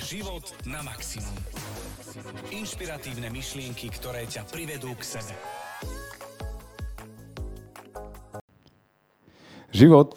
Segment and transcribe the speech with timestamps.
[0.00, 1.36] Život na maximum.
[2.48, 5.36] Inšpiratívne myšlienky, ktoré ťa privedú k sebe.
[9.76, 10.16] Život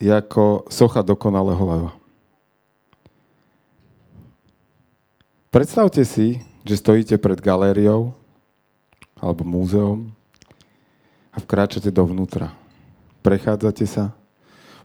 [0.00, 1.92] je ako socha dokonalého leva.
[5.52, 8.16] Predstavte si, že stojíte pred galériou
[9.20, 10.10] alebo múzeom
[11.28, 12.56] a vkráčate dovnútra.
[13.20, 14.16] Prechádzate sa,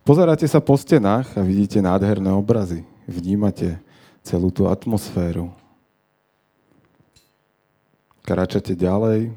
[0.04, 2.84] pozeráte sa po stenách a vidíte nádherné obrazy.
[3.10, 3.82] Vnímate
[4.30, 5.50] celú tú atmosféru.
[8.22, 9.34] Kráčate ďalej.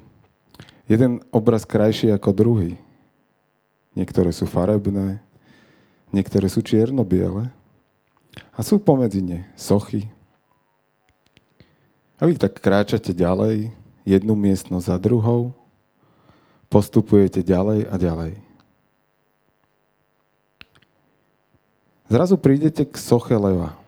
[0.84, 2.76] Jeden obraz krajší ako druhý.
[3.96, 5.24] Niektoré sú farebné,
[6.12, 7.48] niektoré sú čierno-biele
[8.52, 10.12] a sú pomedzi ne sochy.
[12.20, 13.72] A vy tak kráčate ďalej,
[14.04, 15.56] jednu miestnosť za druhou,
[16.68, 18.32] postupujete ďalej a ďalej.
[22.12, 23.81] Zrazu prídete k soche leva.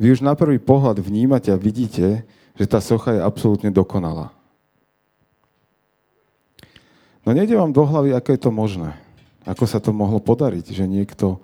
[0.00, 2.24] Vy už na prvý pohľad vnímate a vidíte,
[2.56, 4.32] že tá socha je absolútne dokonalá.
[7.20, 8.90] No nejde vám do hlavy, ako je to možné.
[9.44, 11.36] Ako sa to mohlo podariť, že niekto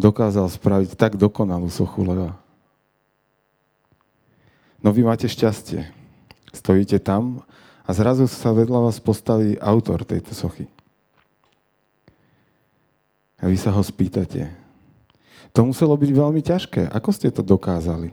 [0.00, 2.40] dokázal spraviť tak dokonalú sochu leva.
[4.80, 5.92] No vy máte šťastie.
[6.48, 7.44] Stojíte tam
[7.84, 10.64] a zrazu sa vedľa vás postaví autor tejto sochy.
[13.36, 14.61] A vy sa ho spýtate.
[15.52, 16.88] To muselo byť veľmi ťažké.
[16.88, 18.12] Ako ste to dokázali?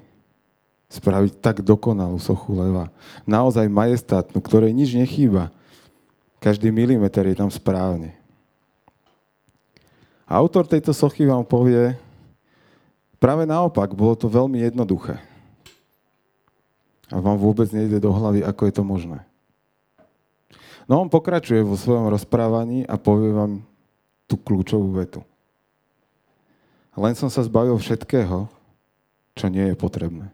[0.92, 2.92] Spraviť tak dokonalú sochu leva.
[3.24, 5.54] Naozaj majestátnu, ktorej nič nechýba.
[6.44, 8.16] Každý milimeter je tam správne.
[10.30, 11.98] Autor tejto sochy vám povie,
[13.18, 15.18] práve naopak, bolo to veľmi jednoduché.
[17.10, 19.20] A vám vôbec nejde do hlavy, ako je to možné.
[20.86, 23.66] No on pokračuje vo svojom rozprávaní a povie vám
[24.30, 25.26] tú kľúčovú vetu.
[27.00, 28.52] Len som sa zbavil všetkého,
[29.32, 30.28] čo nie je potrebné.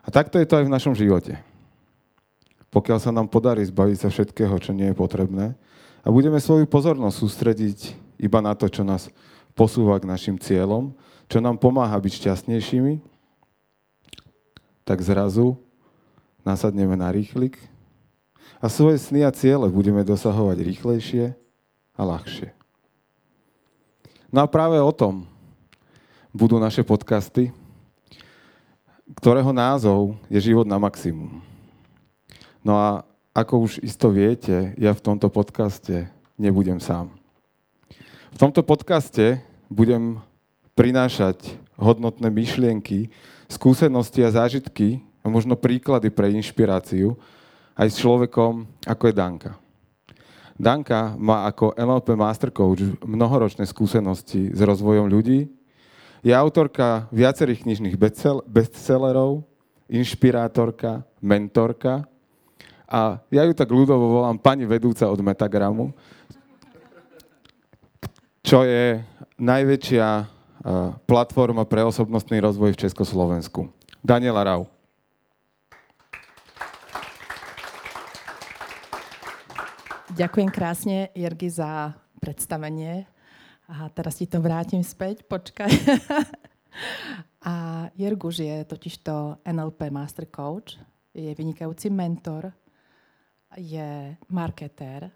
[0.00, 1.36] A takto je to aj v našom živote.
[2.72, 5.52] Pokiaľ sa nám podarí zbaviť sa všetkého, čo nie je potrebné,
[6.00, 7.78] a budeme svoju pozornosť sústrediť
[8.16, 9.12] iba na to, čo nás
[9.52, 10.96] posúva k našim cieľom,
[11.28, 13.02] čo nám pomáha byť šťastnejšími,
[14.86, 15.58] tak zrazu
[16.46, 17.58] nasadneme na rýchlik
[18.62, 21.34] a svoje sny a ciele budeme dosahovať rýchlejšie
[21.98, 22.55] a ľahšie.
[24.36, 25.24] No a práve o tom
[26.28, 27.48] budú naše podcasty,
[29.16, 31.40] ktorého názov je Život na maximum.
[32.60, 33.00] No a
[33.32, 37.08] ako už isto viete, ja v tomto podcaste nebudem sám.
[38.28, 39.40] V tomto podcaste
[39.72, 40.20] budem
[40.76, 43.08] prinášať hodnotné myšlienky,
[43.48, 47.16] skúsenosti a zážitky a možno príklady pre inšpiráciu
[47.72, 49.56] aj s človekom, ako je Danka.
[50.56, 55.52] Danka má ako NLP Master Coach mnohoročné skúsenosti s rozvojom ľudí.
[56.24, 57.96] Je autorka viacerých knižných
[58.48, 59.44] bestsellerov,
[59.86, 62.08] inšpirátorka, mentorka
[62.88, 65.92] a ja ju tak ľudovo volám pani vedúca od Metagramu,
[68.42, 69.04] čo je
[69.36, 70.06] najväčšia
[71.06, 73.70] platforma pre osobnostný rozvoj v Československu.
[74.02, 74.75] Daniela Rau.
[80.16, 81.92] Ďakujem krásne, Jergy, za
[82.24, 83.04] predstavenie.
[83.68, 85.68] A teraz ti to vrátim späť, počkaj.
[87.44, 90.80] A Jerguš je totižto NLP Master Coach,
[91.12, 92.48] je vynikajúci mentor,
[93.60, 95.12] je marketér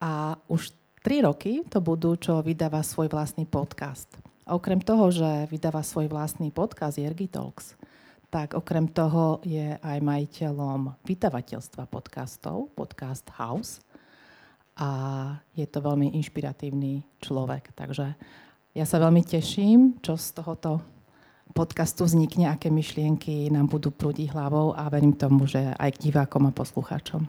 [0.00, 0.72] a už
[1.04, 4.08] tri roky to budú, čo vydáva svoj vlastný podcast.
[4.48, 7.76] A okrem toho, že vydáva svoj vlastný podcast Jergy Talks,
[8.32, 13.84] tak okrem toho je aj majiteľom vydavateľstva podcastov, Podcast House.
[14.74, 14.88] A
[15.54, 17.70] je to veľmi inšpiratívny človek.
[17.78, 18.18] Takže
[18.74, 20.82] ja sa veľmi teším, čo z tohoto
[21.54, 26.50] podcastu vznikne, aké myšlienky nám budú prúdiť hlavou a verím tomu, že aj k divákom
[26.50, 27.22] a poslucháčom.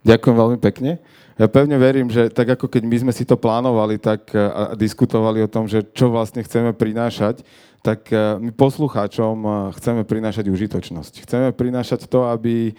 [0.00, 0.96] Ďakujem veľmi pekne.
[1.36, 4.72] Ja pevne verím, že tak ako keď my sme si to plánovali tak e, a
[4.72, 7.44] diskutovali o tom, že čo vlastne chceme prinášať,
[7.84, 11.12] tak e, my poslucháčom e, chceme prinášať užitočnosť.
[11.28, 12.74] Chceme prinášať to, aby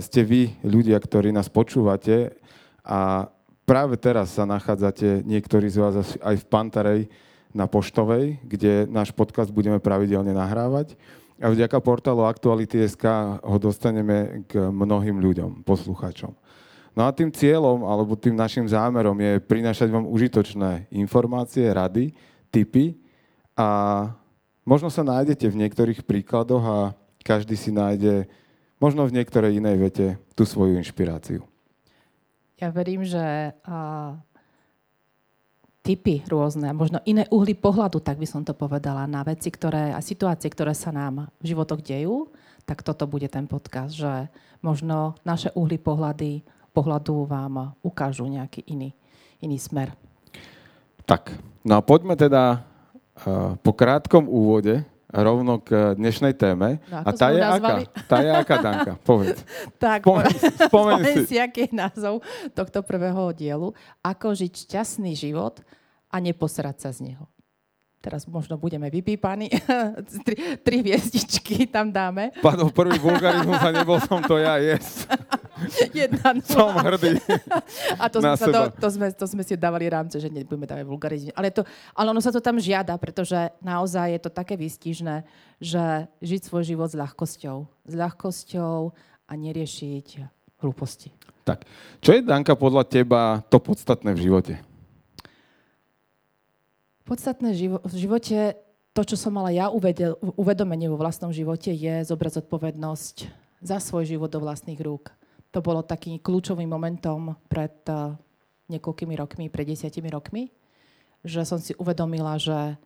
[0.00, 2.40] ste vy, ľudia, ktorí nás počúvate
[2.82, 3.30] a
[3.62, 7.00] práve teraz sa nachádzate niektorí z vás aj v Pantarej
[7.54, 10.98] na Poštovej, kde náš podcast budeme pravidelne nahrávať
[11.42, 13.04] a vďaka portálu Aktuality.sk
[13.42, 16.30] ho dostaneme k mnohým ľuďom, poslucháčom.
[16.92, 22.12] No a tým cieľom, alebo tým našim zámerom je prinášať vám užitočné informácie, rady,
[22.52, 23.00] tipy
[23.56, 24.06] a
[24.62, 26.78] možno sa nájdete v niektorých príkladoch a
[27.24, 28.28] každý si nájde
[28.76, 30.06] možno v niektorej inej vete
[30.36, 31.51] tú svoju inšpiráciu.
[32.62, 33.50] Ja verím, že
[35.82, 39.98] typy rôzne, možno iné uhly pohľadu, tak by som to povedala, na veci ktoré, a
[39.98, 42.30] situácie, ktoré sa nám v životoch dejú,
[42.62, 44.30] tak toto bude ten podcast, že
[44.62, 48.94] možno naše uhly pohľady, pohľadu vám ukážu nejaký iný,
[49.42, 49.90] iný smer.
[51.02, 51.34] Tak,
[51.66, 56.80] no a poďme teda uh, po krátkom úvode rovno k dnešnej téme.
[56.88, 57.84] No, a tá je nazvali?
[57.84, 58.00] aká?
[58.08, 58.92] Tá je aká, Danka?
[59.04, 59.40] Povedz.
[59.82, 60.32] Tak, Spomeň,
[60.70, 61.20] spomeň si.
[61.28, 62.24] si, aký je názov
[62.56, 63.76] tohto prvého dielu.
[64.00, 65.60] Ako žiť šťastný život
[66.08, 67.31] a neposrať sa z neho.
[68.02, 69.46] Teraz možno budeme vypípaní.
[70.26, 72.34] tri, tri hviezdičky tam dáme.
[72.42, 75.06] Padol prvý vulgarizmus a nebol som to ja, yes.
[75.94, 76.50] Jedna nula.
[76.50, 77.22] Som hrdý.
[77.94, 80.82] A to sme, sa to, to, sme, to sme si dávali rámce, že nebudeme dávať
[80.82, 81.30] vulgarizmy.
[81.38, 81.62] Ale, to,
[81.94, 85.22] ale ono sa to tam žiada, pretože naozaj je to také výstižné,
[85.62, 87.86] že žiť svoj život s ľahkosťou.
[87.86, 88.90] S ľahkosťou
[89.30, 90.06] a neriešiť
[90.58, 91.14] hlúposti.
[91.46, 91.62] Tak,
[92.02, 94.71] čo je, Danka, podľa teba to podstatné v živote?
[97.12, 98.56] Podstatné živo- v živote,
[98.96, 103.16] to, čo som mala ja uvedel, uvedomenie vo vlastnom živote, je zobrať zodpovednosť
[103.60, 105.12] za svoj život do vlastných rúk.
[105.52, 108.16] To bolo takým kľúčovým momentom pred uh,
[108.72, 110.56] niekoľkými rokmi, pred desiatimi rokmi,
[111.20, 112.80] že som si uvedomila, že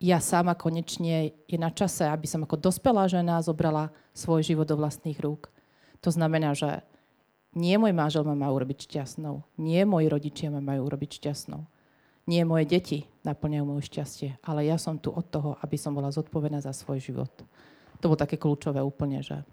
[0.00, 4.80] ja sama konečne je na čase, aby som ako dospelá žena zobrala svoj život do
[4.80, 5.52] vlastných rúk.
[6.00, 6.80] To znamená, že
[7.52, 11.75] nie môj manžel ma má urobiť šťastnou, nie moji rodičia ma majú urobiť šťastnou,
[12.26, 16.10] nie moje deti naplňajú moje šťastie, ale ja som tu od toho, aby som bola
[16.10, 17.30] zodpovedná za svoj život.
[18.02, 19.46] To bolo také kľúčové úplne, že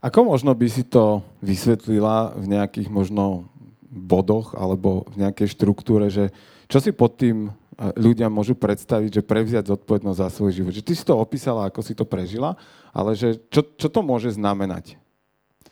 [0.00, 3.52] Ako možno by si to vysvetlila v nejakých možno
[3.86, 6.32] bodoch alebo v nejakej štruktúre, že
[6.66, 10.72] čo si pod tým eh, ľudia môžu predstaviť, že prevziať zodpovednosť za svoj život.
[10.72, 12.56] Že ty si to opísala, ako si to prežila,
[12.96, 14.96] ale že čo, čo to môže znamenať?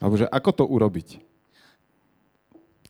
[0.05, 1.24] Alebo že ako to urobiť?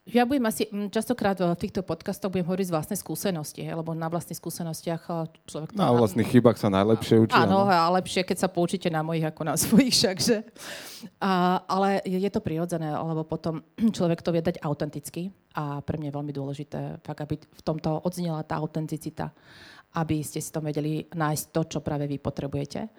[0.05, 4.13] Ja budem asi, mm, častokrát v týchto podcastoch budem hovoriť z vlastnej skúsenosti, lebo na
[4.13, 5.73] vlastných skúsenostiach a človek...
[5.73, 7.33] to- Na vlastných chybách sa najlepšie učí.
[7.33, 10.45] Áno, a lepšie, keď sa poučíte na mojich ako na svojich všakže.
[11.25, 13.65] A, ale je, je to prirodzené, lebo potom
[13.97, 18.05] človek to vie dať autenticky a pre mňa je veľmi dôležité, fakt, aby v tomto
[18.05, 19.33] odznela tá autenticita,
[19.97, 22.93] aby ste si to vedeli nájsť to, čo práve vy potrebujete.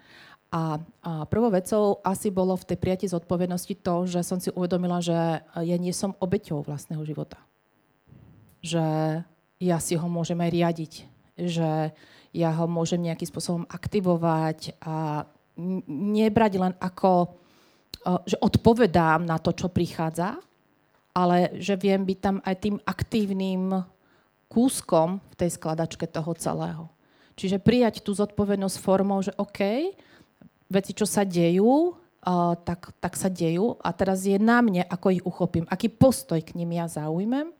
[0.50, 0.78] A,
[1.26, 5.76] prvou vecou asi bolo v tej prijati zodpovednosti to, že som si uvedomila, že ja
[5.76, 7.36] nie som obeťou vlastného života.
[8.62, 8.84] Že
[9.60, 10.92] ja si ho môžem aj riadiť.
[11.36, 11.70] Že
[12.36, 15.24] ja ho môžem nejakým spôsobom aktivovať a
[15.88, 17.32] nebrať len ako,
[18.04, 20.36] o, že odpovedám na to, čo prichádza,
[21.16, 23.72] ale že viem byť tam aj tým aktívnym
[24.52, 26.84] kúskom v tej skladačke toho celého.
[27.36, 29.92] Čiže prijať tú zodpovednosť formou, že OK,
[30.70, 31.94] veci, čo sa dejú,
[32.26, 35.64] uh, tak, tak sa dejú a teraz je na mne, ako ich uchopím.
[35.70, 37.54] Aký postoj k nim ja zaujmem,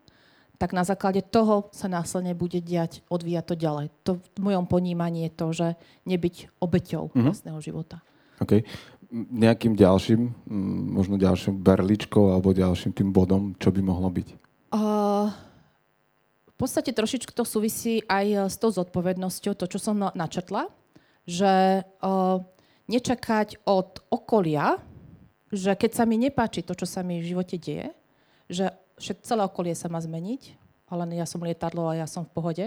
[0.57, 3.85] tak na základe toho sa následne bude diať, odvíjať to ďalej.
[4.09, 5.67] To v mojom ponímaní je to, že
[6.09, 7.23] nebyť obeťou mm-hmm.
[7.23, 8.01] vlastného života.
[8.41, 8.65] OK.
[9.13, 10.49] Nejakým ďalším,
[10.91, 14.27] možno ďalším berličkou alebo ďalším tým bodom, čo by mohlo byť?
[14.73, 15.31] Uh,
[16.51, 20.67] v podstate trošičku to súvisí aj eh, s tou zodpovednosťou, to, čo som na- načrtla,
[21.23, 22.41] že uh,
[22.87, 24.79] nečakať od okolia,
[25.47, 27.91] že keď sa mi nepáči to, čo sa mi v živote deje,
[28.47, 28.71] že
[29.23, 30.55] celé okolie sa má zmeniť,
[30.87, 32.65] ale ja som lietadlo a ja som v pohode.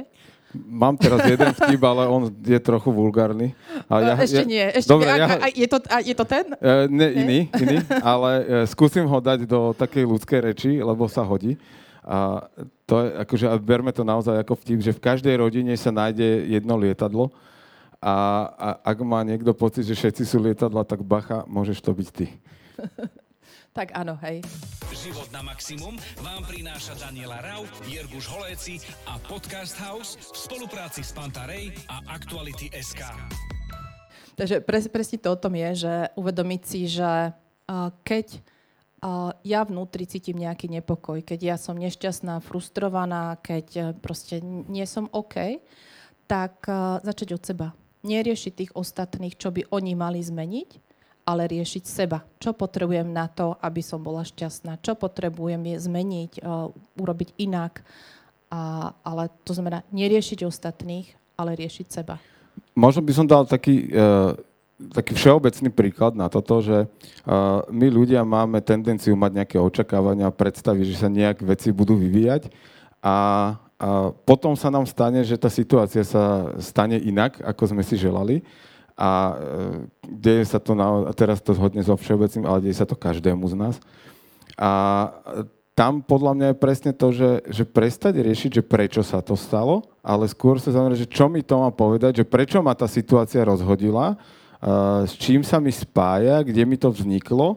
[0.52, 3.56] Mám teraz jeden vtip, ale on je trochu vulgárny.
[3.88, 4.61] A Ja, ešte nie.
[4.61, 5.21] Ešte Dobre, nie.
[5.23, 6.45] ja, A, je, to, a je to ten?
[6.52, 11.25] e, ne, iný, iný, ale e, skúsim ho dať do takej ľudskej reči, lebo sa
[11.25, 11.56] hodí.
[12.04, 12.45] A
[12.85, 16.50] to je, akože, a berme to naozaj ako vtip, že v každej rodine sa nájde
[16.50, 17.30] jedno lietadlo
[18.00, 18.14] a,
[18.57, 22.26] a ak má niekto pocit, že všetci sú lietadla, tak bacha, môžeš to byť ty.
[23.71, 24.42] Tak áno, hej.
[24.90, 25.95] Život na maximum
[26.26, 32.66] vám prináša Daniela Rau, Jirguš Holéci a Podcast House v spolupráci s Pantarej a Aktuality
[32.75, 33.07] SK.
[34.35, 38.42] Takže pres, presne to o tom je, že uvedomiť si, že uh, keď
[39.07, 44.83] uh, ja vnútri cítim nejaký nepokoj, keď ja som nešťastná, frustrovaná, keď uh, proste nie
[44.83, 45.62] som OK,
[46.26, 47.69] tak uh, začať od seba.
[48.00, 50.71] Neriešiť tých ostatných, čo by oni mali zmeniť,
[51.28, 52.25] ale riešiť seba.
[52.40, 54.80] Čo potrebujem na to, aby som bola šťastná?
[54.80, 57.85] Čo potrebujem je zmeniť, uh, urobiť inak?
[58.50, 61.07] A, ale to znamená neriešiť ostatných,
[61.38, 62.19] ale riešiť seba.
[62.75, 64.35] Možno by som dal taký, uh,
[64.90, 70.35] taký všeobecný príklad na toto, že uh, my ľudia máme tendenciu mať nejaké očakávania a
[70.35, 72.50] predstavy, že sa nejak veci budú vyvíjať
[73.04, 73.54] a,
[74.28, 78.44] potom sa nám stane, že tá situácia sa stane inak, ako sme si želali
[78.92, 82.84] a uh, deje sa to, na, a teraz to hodne so všeobecným, ale deje sa
[82.84, 83.75] to každému z nás.
[84.60, 84.70] A
[85.72, 89.88] tam podľa mňa je presne to, že, že prestať riešiť, že prečo sa to stalo,
[90.04, 93.40] ale skôr sa zamerať, že čo mi to má povedať, že prečo ma tá situácia
[93.40, 94.20] rozhodila,
[94.60, 97.56] uh, s čím sa mi spája, kde mi to vzniklo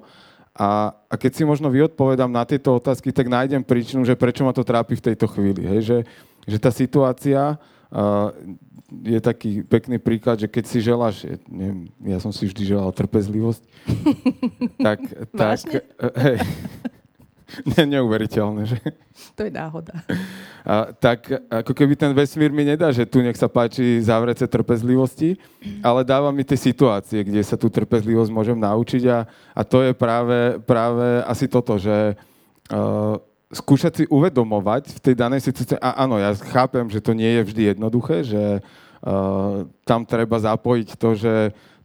[0.53, 4.53] a, a keď si možno vyodpovedám na tieto otázky, tak nájdem príčinu, že prečo ma
[4.53, 5.65] to trápi v tejto chvíli.
[5.65, 5.79] Hej?
[5.81, 5.97] Že,
[6.45, 7.57] že tá situácia
[7.89, 8.29] uh,
[9.01, 13.63] je taký pekný príklad, že keď si želáš, neviem, ja som si vždy želal trpezlivosť,
[14.85, 14.99] tak,
[15.33, 15.57] tak
[16.21, 16.37] hej,
[17.61, 18.79] ne, neuveriteľné, že?
[19.37, 19.93] To je náhoda.
[20.65, 25.37] A, tak ako keby ten vesmír mi nedá, že tu nech sa páči závrece trpezlivosti,
[25.85, 29.91] ale dáva mi tie situácie, kde sa tú trpezlivosť môžem naučiť a, a to je
[29.93, 32.17] práve, práve asi toto, že
[32.73, 33.15] uh,
[33.53, 37.41] skúšať si uvedomovať v tej danej situácii, a áno, ja chápem, že to nie je
[37.45, 41.33] vždy jednoduché, že uh, tam treba zapojiť to, že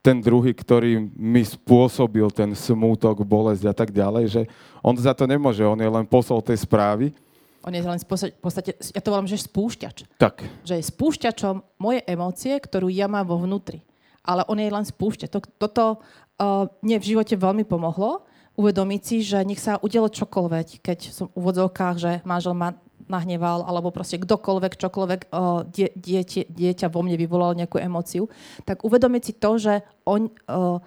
[0.08, 4.42] ten druhý, ktorý mi spôsobil ten smútok, bolesť a tak ďalej, že
[4.80, 7.12] on za to nemôže, on je len posol tej správy.
[7.60, 8.08] On je len v
[8.40, 10.08] podstate, ja to volám, že spúšťač.
[10.16, 10.40] Tak.
[10.64, 13.84] Že je spúšťačom moje emócie, ktorú ja mám vo vnútri.
[14.24, 15.28] Ale on je len spúšťač.
[15.60, 18.24] Toto uh, mne v živote veľmi pomohlo,
[18.56, 22.72] uvedomiť si, že nech sa udelo čokoľvek, keď som v úvodzovkách, že manžel ma
[23.08, 28.28] nahneval, alebo proste kdokoľvek, čokoľvek uh, die, dieťa, dieťa vo mne vyvolalo nejakú emóciu,
[28.62, 29.74] tak uvedomiť si to, že
[30.04, 30.78] on, uh,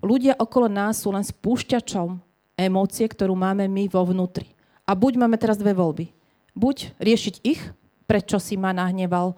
[0.00, 2.22] ľudia okolo nás sú len spúšťačom
[2.56, 4.48] emócie, ktorú máme my vo vnútri.
[4.86, 6.14] A buď máme teraz dve voľby.
[6.56, 7.60] Buď riešiť ich,
[8.06, 9.36] prečo si ma nahneval,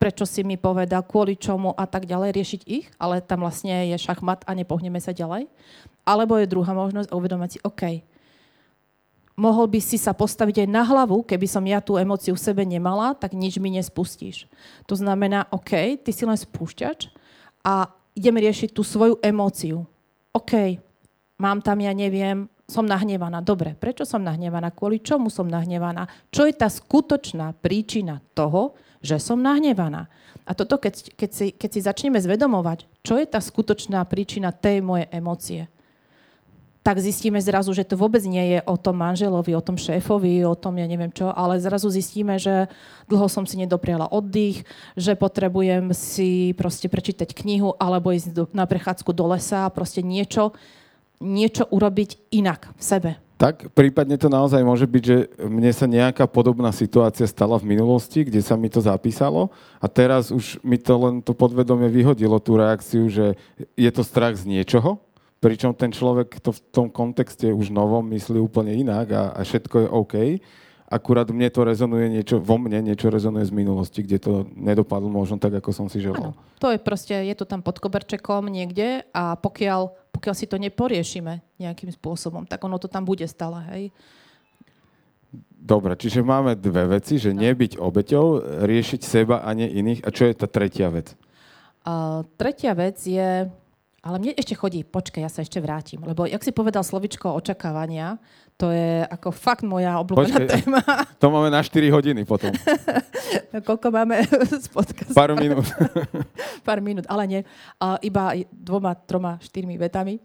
[0.00, 4.00] prečo si mi povedal, kvôli čomu a tak ďalej, riešiť ich, ale tam vlastne je
[4.00, 5.50] šachmat a nepohneme sa ďalej.
[6.08, 8.00] Alebo je druhá možnosť uvedomiť si, OK,
[9.40, 12.68] mohol by si sa postaviť aj na hlavu, keby som ja tú emóciu v sebe
[12.68, 14.44] nemala, tak nič mi nespustíš.
[14.84, 17.08] To znamená, OK, ty si len spúšťač
[17.64, 19.88] a ideme riešiť tú svoju emóciu.
[20.36, 20.76] OK,
[21.40, 23.40] mám tam, ja neviem, som nahnevaná.
[23.40, 24.70] Dobre, prečo som nahnevaná?
[24.70, 26.06] Kvôli čomu som nahnevaná?
[26.30, 30.06] Čo je tá skutočná príčina toho, že som nahnevaná?
[30.46, 34.84] A toto, keď, keď, si, keď si začneme zvedomovať, čo je tá skutočná príčina tej
[34.84, 35.62] mojej emócie,
[36.80, 40.56] tak zistíme zrazu, že to vôbec nie je o tom manželovi, o tom šéfovi, o
[40.56, 42.72] tom ja neviem čo, ale zrazu zistíme, že
[43.04, 44.64] dlho som si nedopriala oddych,
[44.96, 50.00] že potrebujem si proste prečítať knihu alebo ísť do, na prechádzku do lesa a proste
[50.00, 50.56] niečo,
[51.20, 53.10] niečo urobiť inak v sebe.
[53.40, 55.16] Tak, prípadne to naozaj môže byť, že
[55.48, 59.48] mne sa nejaká podobná situácia stala v minulosti, kde sa mi to zapísalo
[59.80, 63.40] a teraz už mi to len to podvedomie vyhodilo tú reakciu, že
[63.80, 65.00] je to strach z niečoho,
[65.40, 69.76] pričom ten človek to v tom kontexte už novom myslí úplne inak a, a všetko
[69.80, 70.14] je OK.
[70.90, 75.38] Akurát mne to rezonuje niečo, vo mne niečo rezonuje z minulosti, kde to nedopadlo možno
[75.38, 76.34] tak, ako som si želal.
[76.34, 80.58] Ano, to je proste, je to tam pod koberčekom niekde a pokiaľ, pokiaľ si to
[80.58, 83.94] neporiešime nejakým spôsobom, tak ono to tam bude stále, hej.
[85.60, 90.02] Dobre, čiže máme dve veci, že nebyť obeťou, riešiť seba a nie iných.
[90.02, 91.14] A čo je tá tretia vec?
[91.86, 93.46] Uh, tretia vec je
[94.00, 98.16] ale mne ešte chodí, počkaj, ja sa ešte vrátim, lebo jak si povedal slovičko očakávania,
[98.56, 100.80] to je ako fakt moja obľúbená počkej, téma.
[101.20, 102.52] To máme na 4 hodiny potom.
[103.52, 104.20] no, koľko máme
[104.60, 105.16] z podcastu?
[105.16, 105.68] Pár minút.
[106.68, 107.40] Pár minút, ale nie.
[107.80, 110.20] A iba dvoma, troma, štyrmi vetami.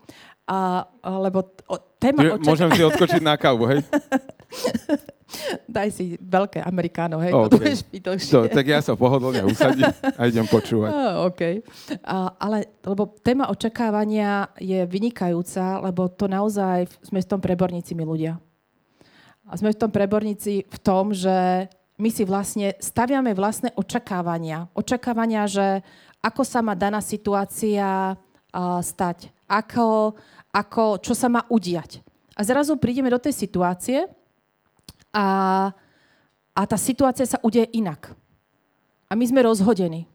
[0.48, 0.84] A,
[1.24, 2.44] lebo o, téma očak...
[2.44, 3.79] Môžem si odskočiť na kávu, hej?
[5.65, 7.50] Daj si veľké amerikáno, hej, okay.
[7.51, 9.88] to budeš piť so, tak ja sa pohodlne usadím
[10.20, 10.89] a idem počúvať.
[10.92, 11.42] Oh, OK.
[12.04, 18.04] A, ale, lebo téma očakávania je vynikajúca, lebo to naozaj sme v tom preborníci, my
[18.04, 18.39] ľudia.
[19.46, 24.68] A sme v tom preborníci v tom, že my si vlastne staviame vlastné očakávania.
[24.75, 25.86] Očakávania, že
[26.20, 30.18] ako sa má daná situácia uh, stať, ako,
[30.50, 32.01] ako, čo sa má udiať.
[32.36, 34.12] A zrazu prídeme do tej situácie,
[35.15, 35.25] a,
[36.51, 38.12] a tá situácia sa udeje inak.
[39.07, 40.12] A my sme rozhodení,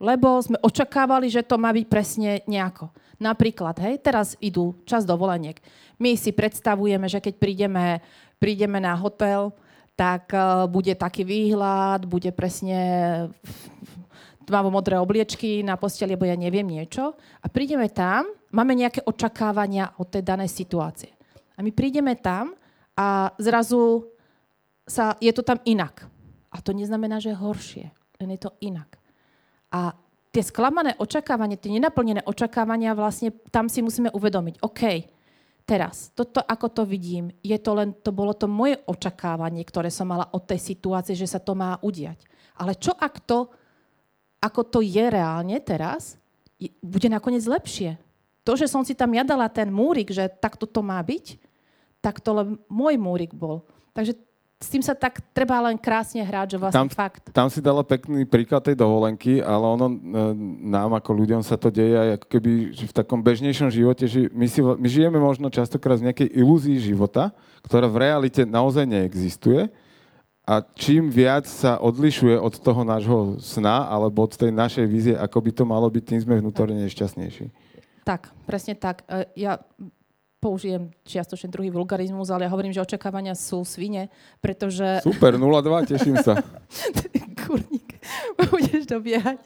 [0.00, 2.88] lebo sme očakávali, že to má byť presne nejako.
[3.20, 5.60] Napríklad, hej, teraz idú čas dovoleniek.
[6.00, 8.00] My si predstavujeme, že keď prídeme,
[8.40, 9.52] prídeme na hotel,
[9.92, 12.80] tak uh, bude taký výhľad, bude presne
[14.48, 17.12] tmavo-modré obliečky na posteli, alebo ja neviem niečo.
[17.44, 21.12] A prídeme tam, máme nejaké očakávania od tej danej situácie.
[21.54, 22.56] A my prídeme tam
[22.96, 24.08] a zrazu
[24.86, 26.06] sa, je to tam inak.
[26.50, 27.86] A to neznamená, že je horšie,
[28.18, 28.98] len je to inak.
[29.70, 29.94] A
[30.34, 34.82] tie sklamané očakávania, tie nenaplnené očakávania, vlastne tam si musíme uvedomiť, OK,
[35.66, 40.10] teraz, toto ako to vidím, je to len, to bolo to moje očakávanie, ktoré som
[40.10, 42.26] mala od tej situácie, že sa to má udiať.
[42.58, 43.50] Ale čo ak to,
[44.42, 46.18] ako to je reálne teraz,
[46.82, 47.94] bude nakoniec lepšie?
[48.42, 51.38] To, že som si tam ja dala ten múrik, že takto to má byť,
[52.00, 53.62] tak to len môj múrik bol.
[53.92, 54.16] Takže
[54.60, 57.32] s tým sa tak treba len krásne hrať, že vlastne tam, fakt.
[57.32, 59.96] Tam si dala pekný príklad tej dovolenky, ale ono e,
[60.68, 64.44] nám ako ľuďom sa to deje aj ako keby v takom bežnejšom živote, že my,
[64.44, 67.32] si, my žijeme možno častokrát v nejakej ilúzii života,
[67.64, 69.72] ktorá v realite naozaj neexistuje
[70.44, 75.40] a čím viac sa odlišuje od toho nášho sna alebo od tej našej vízie, ako
[75.40, 77.48] by to malo byť, tým sme vnútorne nešťastnejší.
[78.04, 79.08] Tak, presne tak.
[79.08, 79.56] E, ja
[80.40, 84.08] použijem čiastočne druhý vulgarizmus, ale ja hovorím, že očakávania sú svine,
[84.40, 85.04] pretože...
[85.04, 86.40] Super, 0-2, teším sa.
[87.44, 88.00] Kurník,
[88.48, 89.36] budeš dobiehať.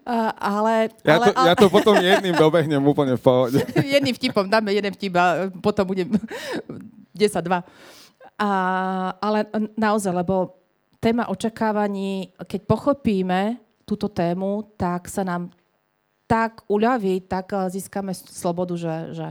[0.00, 1.46] Uh, ale, ja, ale, to, ale...
[1.52, 3.60] ja to potom jedným dobehnem úplne v pohode.
[4.00, 6.08] jedným vtipom, dáme jeden vtip a potom budem
[7.12, 7.60] 10-2.
[8.40, 8.50] A,
[9.20, 9.38] ale
[9.76, 10.56] naozaj, lebo
[11.04, 15.52] téma očakávaní, keď pochopíme túto tému, tak sa nám
[16.24, 19.28] tak uľaví, tak získame slobodu, že, že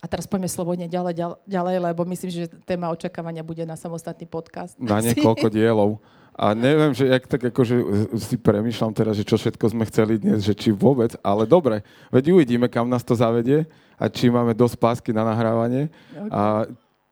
[0.00, 4.72] a teraz poďme slobodne ďalej, ďalej, lebo myslím, že téma očakávania bude na samostatný podcast.
[4.80, 6.00] Na niekoľko dielov.
[6.40, 7.76] A neviem, že jak tak akože
[8.16, 12.32] si premýšľam teraz, že čo všetko sme chceli dnes, že či vôbec, ale dobre, veď
[12.32, 13.68] uvidíme, kam nás to zavedie
[14.00, 15.92] a či máme dosť pásky na nahrávanie.
[16.16, 16.32] Okay.
[16.32, 16.40] A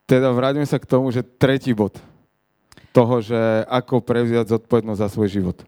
[0.08, 2.00] teda vráťme sa k tomu, že tretí bod
[2.96, 5.60] toho, že ako prevziať zodpovednosť za svoj život.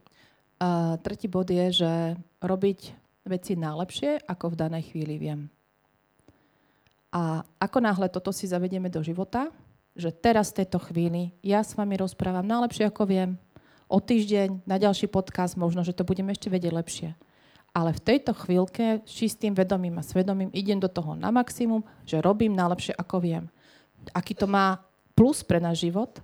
[0.57, 1.93] Uh, tretí bod je, že
[2.41, 2.97] robiť
[3.29, 5.53] veci najlepšie, ako v danej chvíli viem.
[7.11, 9.51] A ako náhle toto si zavedieme do života,
[9.99, 13.31] že teraz v tejto chvíli ja s vami rozprávam najlepšie, ako viem,
[13.91, 17.09] o týždeň, na ďalší podcast, možno, že to budeme ešte vedieť lepšie.
[17.75, 22.23] Ale v tejto chvíľke s čistým vedomím a svedomím idem do toho na maximum, že
[22.23, 23.45] robím najlepšie, ako viem.
[24.15, 24.79] Aký to má
[25.19, 26.23] plus pre náš život?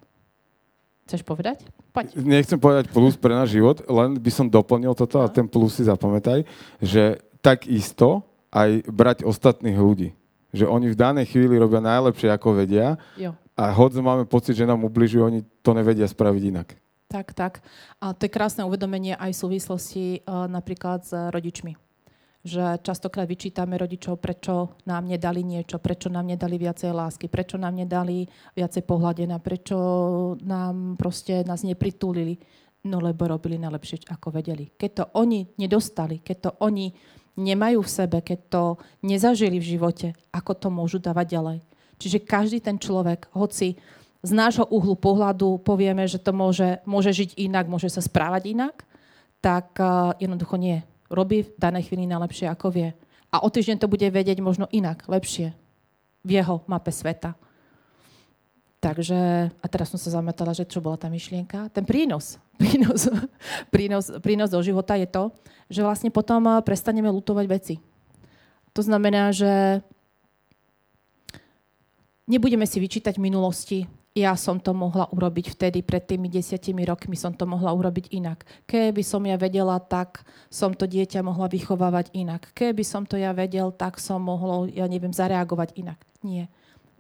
[1.07, 1.67] Chceš povedať?
[1.91, 2.15] Poď.
[2.19, 5.87] Nechcem povedať plus pre náš život, len by som doplnil toto a ten plus si
[5.87, 6.47] zapamätaj,
[6.79, 10.15] že takisto aj brať ostatných ľudí
[10.57, 12.97] že oni v danej chvíli robia najlepšie, ako vedia.
[13.21, 13.37] Jo.
[13.57, 16.69] A hoď máme pocit, že nám ubližujú, oni to nevedia spraviť inak.
[17.07, 17.53] Tak, tak.
[18.03, 21.79] A to je krásne uvedomenie aj v súvislosti uh, napríklad s rodičmi.
[22.47, 27.75] Že častokrát vyčítame rodičov, prečo nám nedali niečo, prečo nám nedali viacej lásky, prečo nám
[27.75, 29.79] nedali viacej pohľadenia, prečo
[30.47, 32.39] nám proste nás nepritúlili.
[32.87, 34.71] No lebo robili najlepšie, ako vedeli.
[34.71, 36.95] Keď to oni nedostali, keď to oni
[37.37, 38.63] nemajú v sebe, keď to
[39.05, 41.59] nezažili v živote, ako to môžu dávať ďalej.
[41.99, 43.77] Čiže každý ten človek, hoci
[44.25, 48.87] z nášho uhlu pohľadu povieme, že to môže, môže žiť inak, môže sa správať inak,
[49.45, 50.83] tak uh, jednoducho nie.
[51.07, 52.89] Robí v danej chvíli najlepšie, ako vie.
[53.31, 55.55] A o týždeň to bude vedieť možno inak, lepšie.
[56.27, 57.39] V jeho mape sveta.
[58.77, 61.73] Takže, a teraz som sa zametala, že čo bola tá myšlienka?
[61.73, 62.37] Ten prínos.
[62.57, 63.05] Prínos,
[63.69, 65.29] prínos, prínos do života je to,
[65.69, 67.77] že vlastne potom eh, prestaneme lutovať veci.
[68.73, 69.85] To znamená, že
[72.25, 73.85] nebudeme si vyčítať minulosti,
[74.17, 78.49] ja som to mohla urobiť vtedy, pred tými desiatimi rokmi som to mohla urobiť inak.
[78.65, 82.49] Keby som ja vedela, tak som to dieťa mohla vychovávať inak.
[82.57, 86.01] Keby som to ja vedel, tak som mohla, ja neviem, zareagovať inak.
[86.25, 86.49] Nie.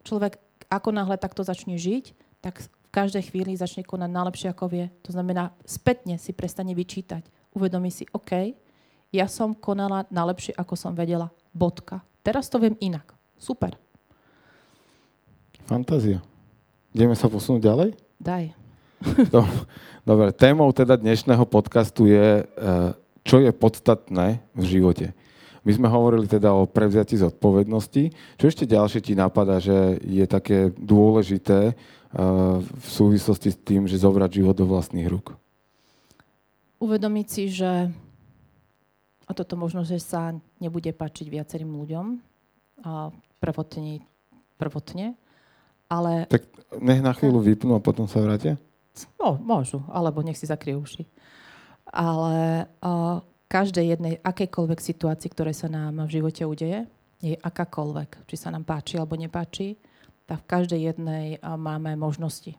[0.04, 0.36] Človek
[0.70, 2.12] ako náhle takto začne žiť,
[2.44, 4.86] tak v každej chvíli začne konať najlepšie, ako vie.
[5.06, 7.24] To znamená, spätne si prestane vyčítať.
[7.56, 8.52] Uvedomí si, OK,
[9.14, 11.32] ja som konala najlepšie, ako som vedela.
[11.56, 12.04] Bodka.
[12.20, 13.16] Teraz to viem inak.
[13.40, 13.78] Super.
[15.64, 16.20] Fantázia.
[16.92, 17.88] Ideme sa posunúť ďalej?
[18.20, 18.44] Daj.
[20.08, 22.90] Dobre, témou teda dnešného podcastu je, eh,
[23.24, 25.15] čo je podstatné v živote.
[25.66, 28.14] My sme hovorili teda o prevziati zodpovednosti.
[28.38, 33.98] Čo ešte ďalšie ti napadá, že je také dôležité uh, v súvislosti s tým, že
[33.98, 35.34] zobrať život do vlastných rúk?
[36.78, 37.90] Uvedomiť si, že
[39.26, 42.06] a toto možno, že sa nebude páčiť viacerým ľuďom
[42.86, 43.10] a
[43.42, 44.06] prvotne,
[44.54, 45.18] prvotne,
[45.90, 46.30] ale...
[46.30, 46.46] Tak
[46.78, 48.54] nech na chvíľu vypnú a potom sa vrátia?
[49.18, 51.10] No, môžu, alebo nech si zakrie uši.
[51.90, 56.86] Ale uh, každej jednej, akejkoľvek situácii, ktoré sa nám v živote udeje,
[57.22, 59.80] je akákoľvek, či sa nám páči alebo nepáči,
[60.26, 62.58] tak v každej jednej máme možnosti.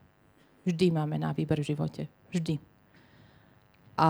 [0.64, 2.08] Vždy máme na výber v živote.
[2.32, 2.60] Vždy.
[4.00, 4.10] A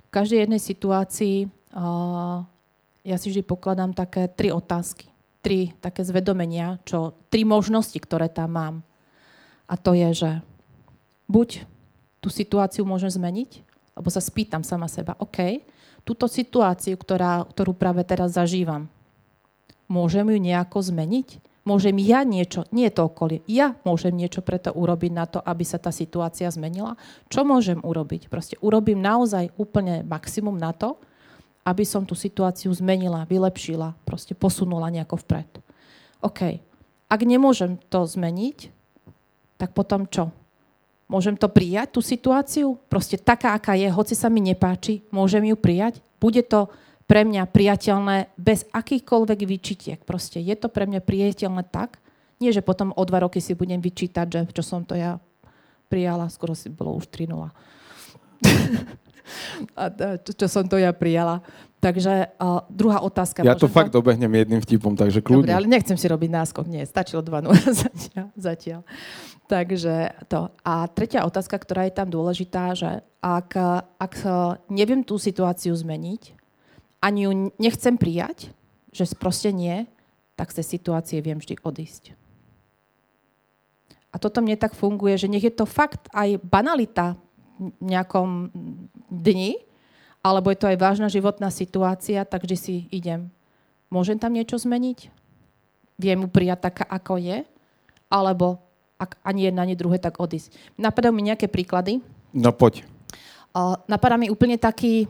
[0.00, 1.48] v každej jednej situácii
[3.04, 5.12] ja si vždy pokladám také tri otázky.
[5.44, 8.74] Tri také zvedomenia, čo, tri možnosti, ktoré tam mám.
[9.68, 10.30] A to je, že
[11.28, 11.68] buď
[12.24, 13.60] tú situáciu môžem zmeniť,
[13.94, 15.62] lebo sa spýtam sama seba, OK,
[16.04, 18.90] túto situáciu, ktorá, ktorú práve teraz zažívam,
[19.88, 21.40] môžem ju nejako zmeniť?
[21.64, 25.80] Môžem ja niečo, nie to okolie, ja môžem niečo preto urobiť na to, aby sa
[25.80, 27.00] tá situácia zmenila?
[27.32, 28.28] Čo môžem urobiť?
[28.28, 31.00] Proste urobím naozaj úplne maximum na to,
[31.64, 35.48] aby som tú situáciu zmenila, vylepšila, proste posunula nejako vpred.
[36.20, 36.60] OK.
[37.08, 38.68] ak nemôžem to zmeniť,
[39.56, 40.28] tak potom čo?
[41.04, 42.80] Môžem to prijať, tú situáciu?
[42.88, 46.00] Proste taká, aká je, hoci sa mi nepáči, môžem ju prijať?
[46.16, 46.72] Bude to
[47.04, 50.00] pre mňa priateľné bez akýchkoľvek vyčitiek.
[50.00, 52.00] Proste je to pre mňa priateľné tak,
[52.42, 55.22] nie, že potom o dva roky si budem vyčítať, že čo som to ja
[55.86, 57.30] prijala, skoro si bolo už 3
[59.80, 59.84] a
[60.20, 61.40] čo, čo som to ja prijala.
[61.84, 63.44] Takže uh, druhá otázka.
[63.44, 64.00] Ja to fakt to...
[64.00, 65.52] dobehnem jedným vtipom, takže kľudne.
[65.52, 66.64] Dobre, ale nechcem si robiť náskok.
[66.64, 67.44] Nie, stačilo 2
[67.84, 68.80] zatiaľ, zatiaľ.
[69.44, 70.48] Takže to.
[70.64, 73.52] A tretia otázka, ktorá je tam dôležitá, že ak,
[74.00, 74.14] ak
[74.72, 76.32] neviem tú situáciu zmeniť,
[77.04, 78.48] ani ju nechcem prijať,
[78.88, 79.84] že proste nie,
[80.40, 82.16] tak z tej situácie viem vždy odísť.
[84.08, 87.20] A toto mne tak funguje, že nech je to fakt aj banalita
[87.60, 88.48] v nejakom
[89.12, 89.60] dni,
[90.24, 93.28] alebo je to aj vážna životná situácia, takže si idem.
[93.92, 95.12] Môžem tam niečo zmeniť?
[96.00, 97.44] Viem mu prijať taká, ako je?
[98.08, 98.64] Alebo
[98.96, 100.80] ak ani jedna, ani druhé, tak odísť.
[100.80, 102.00] Napadajú mi nejaké príklady.
[102.32, 102.88] No poď.
[103.52, 105.04] Uh, napadá mi úplne taký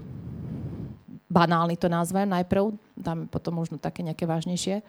[1.30, 4.82] banálny to nazvem najprv, dáme potom možno také nejaké vážnejšie.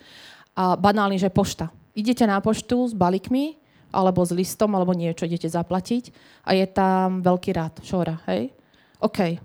[0.57, 1.69] A banálny, že pošta.
[1.95, 3.57] Idete na poštu s balíkmi,
[3.95, 6.11] alebo s listom, alebo niečo idete zaplatiť
[6.43, 8.51] a je tam veľký rád, šora, hej?
[8.99, 9.39] OK,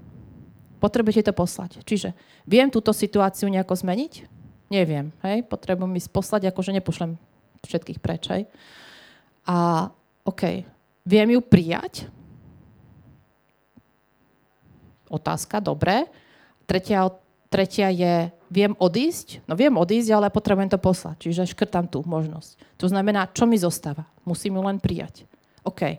[0.81, 1.85] potrebujete to poslať.
[1.85, 2.17] Čiže
[2.49, 4.25] viem túto situáciu nejako zmeniť?
[4.73, 5.13] Neviem.
[5.21, 5.45] Hej?
[5.45, 7.21] Potrebujem ísť poslať, akože nepošlem
[7.69, 8.33] všetkých preč.
[8.33, 8.49] Hej?
[9.45, 9.89] A
[10.25, 10.65] OK,
[11.05, 12.09] viem ju prijať?
[15.11, 16.07] Otázka, dobre.
[16.65, 17.11] Tretia,
[17.51, 19.43] tretia je, viem odísť?
[19.51, 21.29] No viem odísť, ale potrebujem to poslať.
[21.29, 22.57] Čiže škrtám tú možnosť.
[22.79, 24.07] To znamená, čo mi zostáva?
[24.23, 25.27] Musím ju len prijať.
[25.67, 25.99] OK,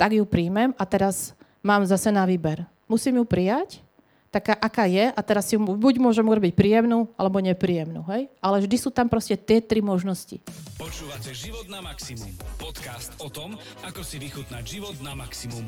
[0.00, 2.64] tak ju príjmem a teraz mám zase na výber.
[2.88, 3.85] Musím ju prijať
[4.30, 8.28] taká, aká je a teraz si buď môžem urobiť príjemnú, alebo nepríjemnú, hej?
[8.42, 10.42] Ale vždy sú tam proste tie tri možnosti.
[10.76, 12.30] Počúvate Život na maximum.
[12.60, 15.64] Podcast o tom, ako si vychutnať život na maximum.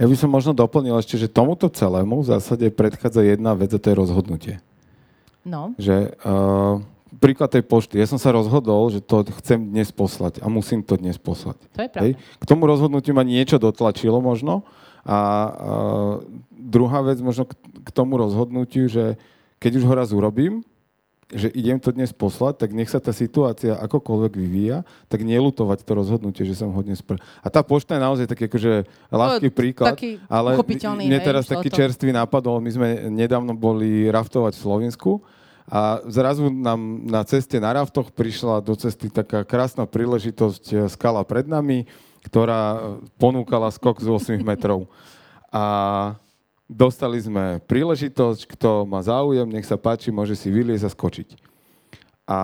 [0.00, 3.78] Ja by som možno doplnil ešte, že tomuto celému v zásade predchádza jedna vec a
[3.78, 4.54] to je rozhodnutie.
[5.44, 5.76] No.
[5.76, 6.80] Že uh,
[7.20, 8.00] príklad tej pošty.
[8.00, 11.60] Ja som sa rozhodol, že to chcem dnes poslať a musím to dnes poslať.
[11.76, 12.04] To je pravda.
[12.08, 12.12] Hej?
[12.16, 14.64] K tomu rozhodnutiu ma niečo dotlačilo možno
[15.04, 16.14] a uh,
[16.52, 19.16] druhá vec možno k, tomu rozhodnutiu, že
[19.56, 20.60] keď už ho raz urobím,
[21.30, 25.92] že idem to dnes poslať, tak nech sa tá situácia akokoľvek vyvíja, tak nelutovať to
[25.94, 26.98] rozhodnutie, že som ho dnes...
[27.06, 28.72] Pr- a tá pošta je naozaj taký akože
[29.14, 31.78] ľahký no, príklad, taký ale mne teraz hej, taký to.
[31.78, 35.22] čerstvý napadol, my sme nedávno boli raftovať v Slovensku
[35.70, 41.22] a zrazu nám na ceste na raftoch prišla do cesty taká krásna príležitosť eh, skala
[41.22, 41.86] pred nami,
[42.26, 44.88] ktorá ponúkala skok z 8 metrov.
[45.50, 45.64] A
[46.70, 51.28] dostali sme príležitosť, kto má záujem, nech sa páči, môže si vyliezť a skočiť.
[52.30, 52.40] A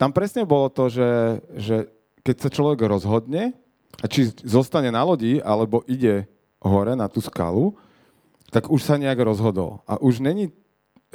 [0.00, 1.10] tam presne bolo to, že,
[1.56, 1.76] že
[2.24, 3.52] keď sa človek rozhodne,
[3.96, 6.28] a či zostane na lodi, alebo ide
[6.60, 7.72] hore na tú skalu,
[8.52, 9.80] tak už sa nejak rozhodol.
[9.88, 10.52] A už není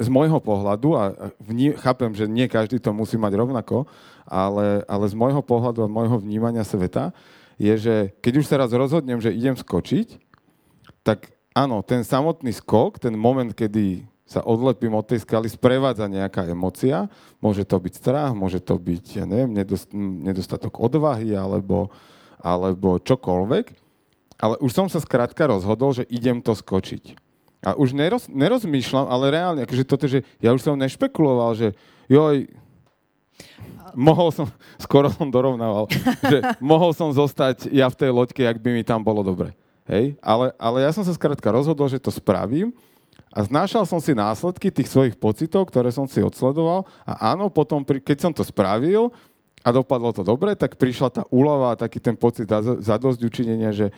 [0.00, 3.86] z môjho pohľadu, a vní, chápem, že nie každý to musí mať rovnako,
[4.26, 7.14] ale, ale z môjho pohľadu a môjho vnímania sveta
[7.62, 10.18] je, že keď už sa raz rozhodnem, že idem skočiť,
[11.06, 16.48] tak áno, ten samotný skok, ten moment, kedy sa odlepím od tej skaly, sprevádza nejaká
[16.48, 17.06] emocia.
[17.38, 19.52] Môže to byť strach, môže to byť, ja neviem,
[20.24, 21.92] nedostatok odvahy alebo,
[22.40, 23.66] alebo čokoľvek.
[24.42, 27.14] Ale už som sa skrátka rozhodol, že idem to skočiť.
[27.62, 31.68] A už neroz, nerozmýšľam, ale reálne, akože toto, že ja už som nešpekuloval, že
[32.10, 32.50] joj,
[33.94, 34.46] mohol som,
[34.84, 35.88] skoro som dorovnával,
[36.24, 39.54] že mohol som zostať ja v tej loďke, ak by mi tam bolo dobre.
[39.88, 40.16] Hej?
[40.22, 42.70] Ale, ale ja som sa skrátka rozhodol, že to spravím
[43.32, 47.80] a znášal som si následky tých svojich pocitov, ktoré som si odsledoval a áno, potom,
[47.82, 49.10] keď som to spravil
[49.64, 52.50] a dopadlo to dobre, tak prišla tá úlava a taký ten pocit
[52.82, 53.88] zadosť učinenia, že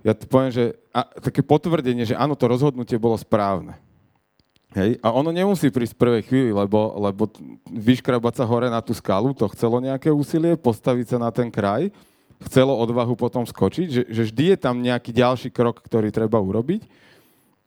[0.00, 0.64] ja poviem, že
[0.96, 3.76] a, také potvrdenie, že áno, to rozhodnutie bolo správne.
[4.74, 5.02] Hej?
[5.02, 7.26] A ono nemusí prísť v prvej chvíli, lebo, lebo
[7.66, 11.90] vyškrabať sa hore na tú skalu, to chcelo nejaké úsilie, postaviť sa na ten kraj,
[12.46, 16.86] chcelo odvahu potom skočiť, že, že vždy je tam nejaký ďalší krok, ktorý treba urobiť,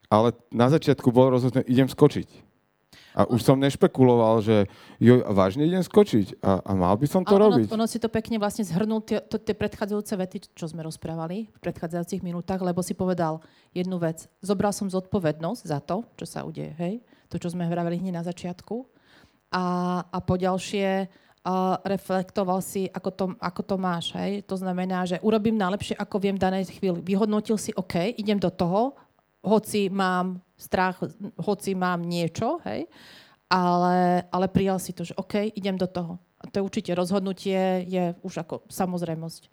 [0.07, 2.52] ale na začiatku bolo rozhodné, idem skočiť.
[3.13, 4.65] A už som nešpekuloval, že
[4.97, 7.69] jo, vážne idem skočiť a, a mal by som to ono, robiť.
[7.69, 11.59] Ono si to pekne vlastne zhrnul tie, to, tie predchádzajúce vety, čo sme rozprávali v
[11.61, 14.25] predchádzajúcich minútach, lebo si povedal jednu vec.
[14.41, 17.05] Zobral som zodpovednosť za to, čo sa udeje, hej?
[17.29, 18.85] To, čo sme hravali hneď na začiatku.
[19.53, 19.65] A,
[20.09, 21.05] a po ďalšie,
[21.43, 24.15] uh, reflektoval si, ako to, ako to máš.
[24.15, 24.47] Hej?
[24.47, 27.03] To znamená, že urobím najlepšie, ako viem v danej chvíli.
[27.03, 28.95] Vyhodnotil si, OK, idem do toho,
[29.43, 31.03] hoci mám strach,
[31.35, 32.87] hoci mám niečo, hej?
[33.51, 36.17] Ale, ale prijal si to, že OK, idem do toho.
[36.43, 39.51] To je určite rozhodnutie, je už ako samozrejmosť.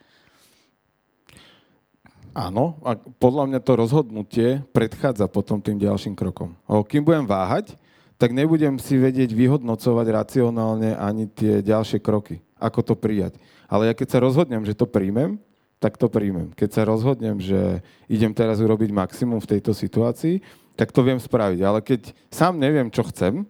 [2.30, 6.54] Áno, a podľa mňa to rozhodnutie predchádza potom tým ďalším krokom.
[6.70, 7.74] O, kým budem váhať,
[8.20, 13.34] tak nebudem si vedieť vyhodnocovať racionálne ani tie ďalšie kroky, ako to prijať.
[13.66, 15.42] Ale ja keď sa rozhodnem, že to príjmem,
[15.80, 16.52] tak to príjmem.
[16.52, 20.44] Keď sa rozhodnem, že idem teraz urobiť maximum v tejto situácii,
[20.80, 21.60] tak to viem spraviť.
[21.60, 23.44] Ale keď sám neviem, čo chcem,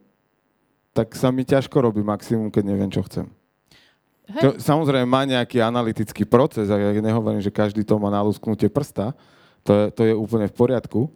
[0.90, 3.30] tak sa mi ťažko robí maximum, keď neviem, čo chcem.
[4.34, 4.42] Hej.
[4.42, 8.66] To, samozrejme má nejaký analytický proces a ja nehovorím, že každý to má na lusknutie
[8.66, 9.14] prsta.
[9.62, 11.06] To je, to je úplne v poriadku.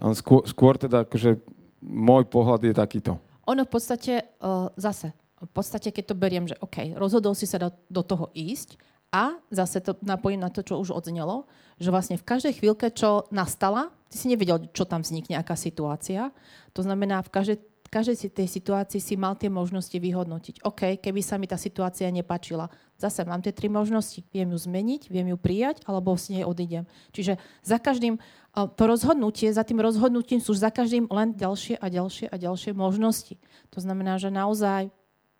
[0.00, 1.36] Ale skôr, skôr teda akože
[1.84, 3.12] môj pohľad je takýto.
[3.44, 7.60] Ono v podstate, uh, zase, v podstate, keď to beriem, že OK, rozhodol si sa
[7.60, 8.80] do, do toho ísť
[9.12, 11.44] a zase to napojím na to, čo už odznelo,
[11.76, 16.28] že vlastne v každej chvíľke, čo nastala, ty si nevedel, čo tam vznikne, aká situácia.
[16.76, 17.56] To znamená, v každej
[17.92, 20.64] každej tej situácii si mal tie možnosti vyhodnotiť.
[20.64, 24.24] OK, keby sa mi tá situácia nepačila, zase mám tie tri možnosti.
[24.32, 26.88] Viem ju zmeniť, viem ju prijať, alebo s nej odídem.
[27.12, 28.16] Čiže za každým,
[28.56, 33.36] to rozhodnutie, za tým rozhodnutím sú za každým len ďalšie a ďalšie a ďalšie možnosti.
[33.76, 34.88] To znamená, že naozaj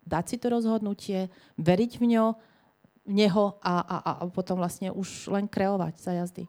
[0.05, 2.25] dať si to rozhodnutie, veriť v ňo,
[3.09, 6.45] v neho a, a, a potom vlastne už len kreovať za jazdy.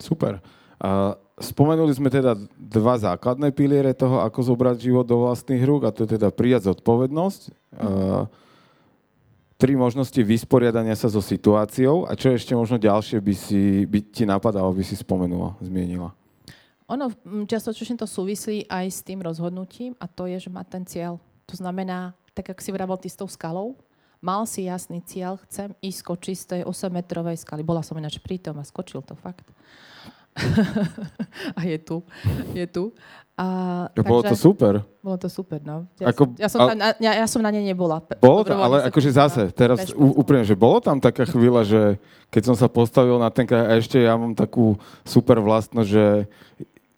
[0.00, 0.40] Super.
[0.80, 5.94] A spomenuli sme teda dva základné piliere toho, ako zobrať život do vlastných rúk, a
[5.94, 7.40] to je teda prijať zodpovednosť,
[7.78, 8.26] a
[9.58, 14.22] tri možnosti vysporiadania sa so situáciou a čo ešte možno ďalšie by, si, by ti
[14.22, 16.14] napadalo, by si spomenula, zmienila?
[16.88, 17.10] Ono
[17.44, 21.18] častočne to súvislí aj s tým rozhodnutím a to je, že má ten cieľ.
[21.50, 23.74] To znamená, tak ako si vravel ty s tou skalou,
[24.22, 27.66] mal si jasný cieľ, chcem ísť skočiť z tej 8-metrovej skaly.
[27.66, 29.44] Bola som ináč prítom a skočil to fakt.
[31.58, 31.96] a je tu.
[32.54, 32.94] Je tu.
[33.38, 33.46] A,
[33.94, 34.82] ja, bolo to super.
[34.98, 35.86] Bolo to super, no.
[36.02, 38.02] Ja, ako, ja, som, tam, ja, ja som na nej nebola.
[38.18, 41.82] Bolo tam, ale akože zase, teraz úplne, že bolo tam taká chvíľa, že
[42.34, 44.74] keď som sa postavil na ten kraj, a ešte ja mám takú
[45.06, 46.26] super vlastnosť, že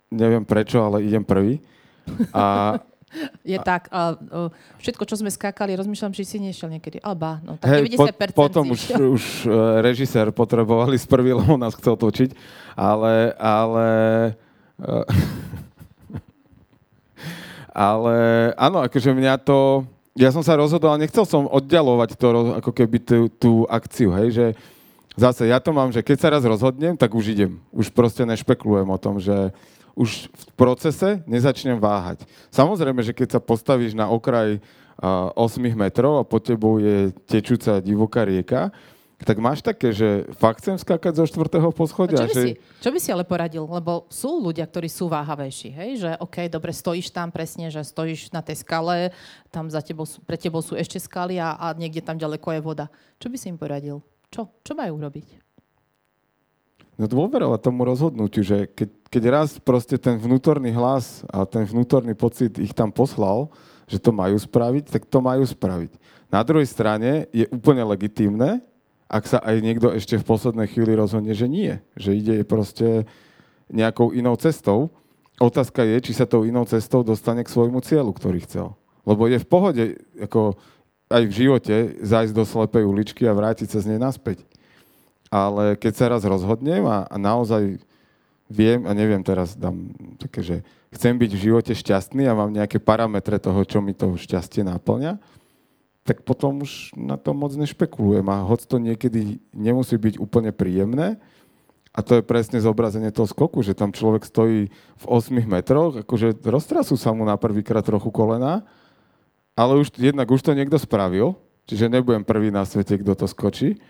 [0.08, 1.60] neviem prečo, ale idem prvý.
[2.32, 2.80] A,
[3.42, 3.62] je a...
[3.62, 3.90] tak.
[3.90, 7.02] A, a, všetko, čo sme skákali, rozmýšľam, či si nešiel niekedy.
[7.02, 8.80] Alba, no tak hey, 90% po, Potom už,
[9.18, 12.30] už uh, režisér potrebovali z prvý, lebo nás chcel točiť.
[12.78, 13.88] Ale, ale...
[14.78, 15.04] Uh,
[17.74, 18.16] ale
[18.54, 19.84] áno, akože mňa to...
[20.18, 24.28] Ja som sa rozhodol, ale nechcel som oddialovať to, ako keby tú, tú akciu, hej,
[24.34, 24.46] že
[25.14, 27.62] zase ja to mám, že keď sa raz rozhodnem, tak už idem.
[27.70, 29.54] Už proste nešpekulujem o tom, že
[30.00, 32.24] už v procese nezačnem váhať.
[32.48, 34.64] Samozrejme, že keď sa postavíš na okraj
[35.00, 35.36] 8
[35.76, 38.72] metrov a pod tebou je tečúca divoká rieka,
[39.20, 42.24] tak máš také, že fakt chcem skákať zo štvrtého poschodia.
[42.24, 42.40] čo, by že...
[42.40, 43.68] si, čo by si ale poradil?
[43.68, 45.90] Lebo sú ľudia, ktorí sú váhavejší, hej?
[46.00, 49.12] že OK, dobre, stojíš tam presne, že stojíš na tej skale,
[49.52, 52.86] tam za tebou pre tebou sú ešte skaly a, a niekde tam ďaleko je voda.
[53.20, 54.00] Čo by si im poradil?
[54.32, 54.48] Čo?
[54.64, 55.50] Čo majú robiť?
[56.96, 62.14] No dôverovať tomu rozhodnutiu, že keď, keď raz proste ten vnútorný hlas a ten vnútorný
[62.14, 63.50] pocit ich tam poslal,
[63.90, 65.98] že to majú spraviť, tak to majú spraviť.
[66.30, 68.62] Na druhej strane je úplne legitímne,
[69.10, 71.82] ak sa aj niekto ešte v poslednej chvíli rozhodne, že nie.
[71.98, 73.02] Že ide proste
[73.66, 74.94] nejakou inou cestou.
[75.42, 78.78] Otázka je, či sa tou inou cestou dostane k svojmu cieľu, ktorý chcel.
[79.02, 79.84] Lebo je v pohode,
[80.22, 80.54] ako
[81.10, 84.46] aj v živote, zájsť do slepej uličky a vrátiť sa z nej naspäť
[85.30, 87.78] ale keď sa raz rozhodnem a, a naozaj
[88.50, 90.56] viem, a neviem teraz, dám také, že
[90.90, 95.22] chcem byť v živote šťastný a mám nejaké parametre toho, čo mi to šťastie náplňa,
[96.02, 98.26] tak potom už na to moc nešpekulujem.
[98.26, 101.22] A hoď to niekedy nemusí byť úplne príjemné,
[101.90, 106.38] a to je presne zobrazenie toho skoku, že tam človek stojí v 8 metroch, akože
[106.46, 108.62] roztrasú sa mu na prvýkrát trochu kolena,
[109.58, 111.34] ale už, jednak už to niekto spravil,
[111.66, 113.82] čiže nebudem prvý na svete, kto to skočí.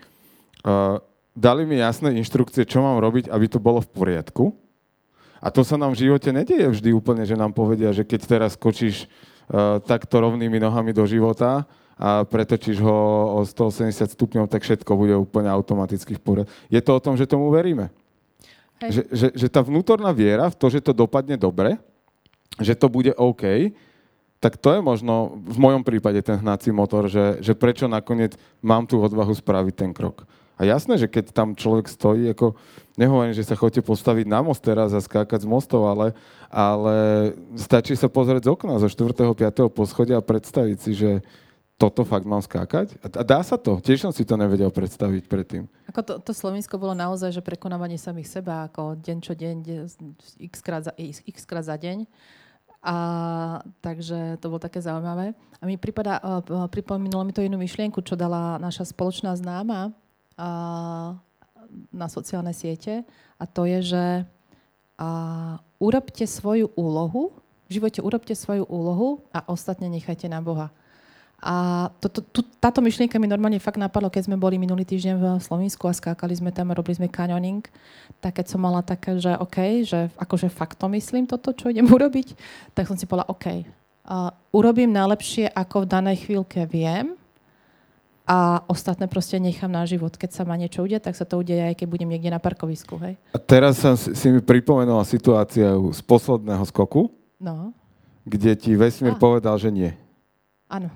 [0.65, 0.97] Uh,
[1.35, 4.43] dali mi jasné inštrukcie, čo mám robiť, aby to bolo v poriadku.
[5.41, 8.53] A to sa nám v živote nedieje vždy úplne, že nám povedia, že keď teraz
[8.53, 9.09] skočíš
[9.49, 11.65] uh, takto rovnými nohami do života
[11.97, 12.97] a pretočíš ho
[13.35, 16.51] o 180 stupňov, tak všetko bude úplne automaticky v poriadku.
[16.69, 17.89] Je to o tom, že tomu veríme.
[18.81, 21.77] Že, že, že tá vnútorná viera v to, že to dopadne dobre,
[22.57, 23.73] že to bude OK,
[24.41, 28.89] tak to je možno v mojom prípade ten hnací motor, že, že prečo nakoniec mám
[28.89, 30.25] tú odvahu spraviť ten krok.
[30.61, 32.53] A jasné, že keď tam človek stojí, ako
[32.93, 36.13] nehovorím, že sa chodíte postaviť na most teraz a skákať z mostov, ale,
[36.53, 36.95] ale
[37.57, 39.09] stačí sa pozrieť z okna zo 4.
[39.33, 39.73] 5.
[39.73, 41.25] poschodia a predstaviť si, že
[41.81, 42.93] toto fakt mám skákať?
[43.01, 43.81] A dá sa to.
[43.81, 45.65] Tiež som si to nevedel predstaviť predtým.
[45.89, 49.57] Ako to, to Slovensko bolo naozaj, že prekonávanie samých seba, ako deň čo deň,
[50.45, 52.05] x krát za, x krát za deň.
[52.85, 52.95] A,
[53.81, 55.33] takže to bolo také zaujímavé.
[55.57, 59.89] A mi pripada, uh, pripomínalo mi to jednu myšlienku, čo dala naša spoločná známa
[61.91, 63.03] na sociálne siete.
[63.39, 64.05] A to je, že
[65.81, 67.33] urobte svoju úlohu,
[67.71, 70.69] v živote urobte svoju úlohu a ostatne nechajte na Boha.
[71.41, 75.13] A to, to, to, táto myšlienka mi normálne fakt napadlo, keď sme boli minulý týždeň
[75.17, 77.65] v Slovensku a skákali sme tam a robili sme canyoning,
[78.21, 81.89] tak keď som mala také, že OK, že akože fakt to myslím toto, čo idem
[81.97, 82.37] urobiť,
[82.77, 87.17] tak som si povedala OK, uh, urobím najlepšie, ako v danej chvíľke viem
[88.25, 90.13] a ostatné proste nechám na život.
[90.13, 92.95] Keď sa má niečo udeje, tak sa to udeje aj keď budem niekde na parkovisku.
[93.01, 93.17] Hej?
[93.33, 97.09] A teraz som si, mi pripomenula situáciu z posledného skoku,
[97.41, 97.73] no.
[98.23, 99.21] kde ti vesmír a.
[99.21, 99.91] povedal, že nie.
[100.69, 100.93] Áno.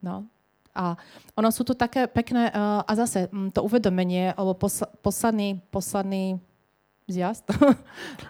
[0.00, 0.28] No.
[0.70, 0.94] A
[1.34, 6.38] ono sú tu také pekné, uh, a zase um, to uvedomenie, alebo posl- posledný, posledný
[7.10, 7.44] zjazd.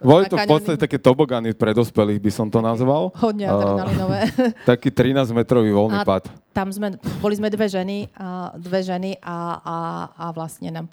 [0.01, 3.13] Boli to v podstate také tobogany pre dospelých, by som to nazval.
[3.21, 4.21] Hodne adrenalinové.
[4.71, 9.63] Taký 13-metrový voľný a pad tam sme, boli sme dve ženy, a, dve ženy a,
[9.63, 9.77] a,
[10.19, 10.91] a vlastne nám...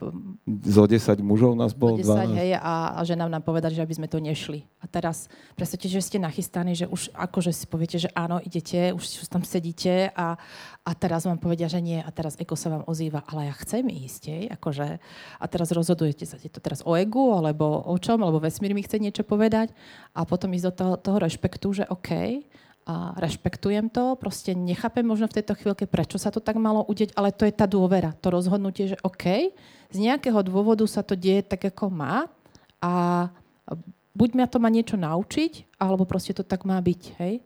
[0.63, 2.37] Zo 10 mužov nás bolo 10, 12.
[2.37, 4.61] hej, a, a že nám povedali, že aby sme to nešli.
[4.77, 5.25] A teraz
[5.57, 9.41] predstavte, že ste nachystaní, že už akože si poviete, že áno, idete, už, už tam
[9.41, 10.37] sedíte a,
[10.85, 13.89] a teraz vám povedia, že nie a teraz ego sa vám ozýva, ale ja chcem
[13.89, 15.01] ísť, hej, akože
[15.41, 18.81] a teraz rozhodujete sa, je to teraz o egu, alebo o čom, alebo vesmír mi
[18.81, 19.73] chce niečo povedať
[20.17, 22.41] a potom ísť do toho, toho rešpektu, že OK,
[22.87, 27.11] a rešpektujem to, proste nechápem možno v tejto chvíľke, prečo sa to tak malo udeť,
[27.19, 29.51] ale to je tá dôvera, to rozhodnutie, že OK,
[29.91, 32.31] z nejakého dôvodu sa to deje tak, ako má
[32.79, 33.27] a
[34.15, 37.43] buď ma to má niečo naučiť, alebo proste to tak má byť, hej.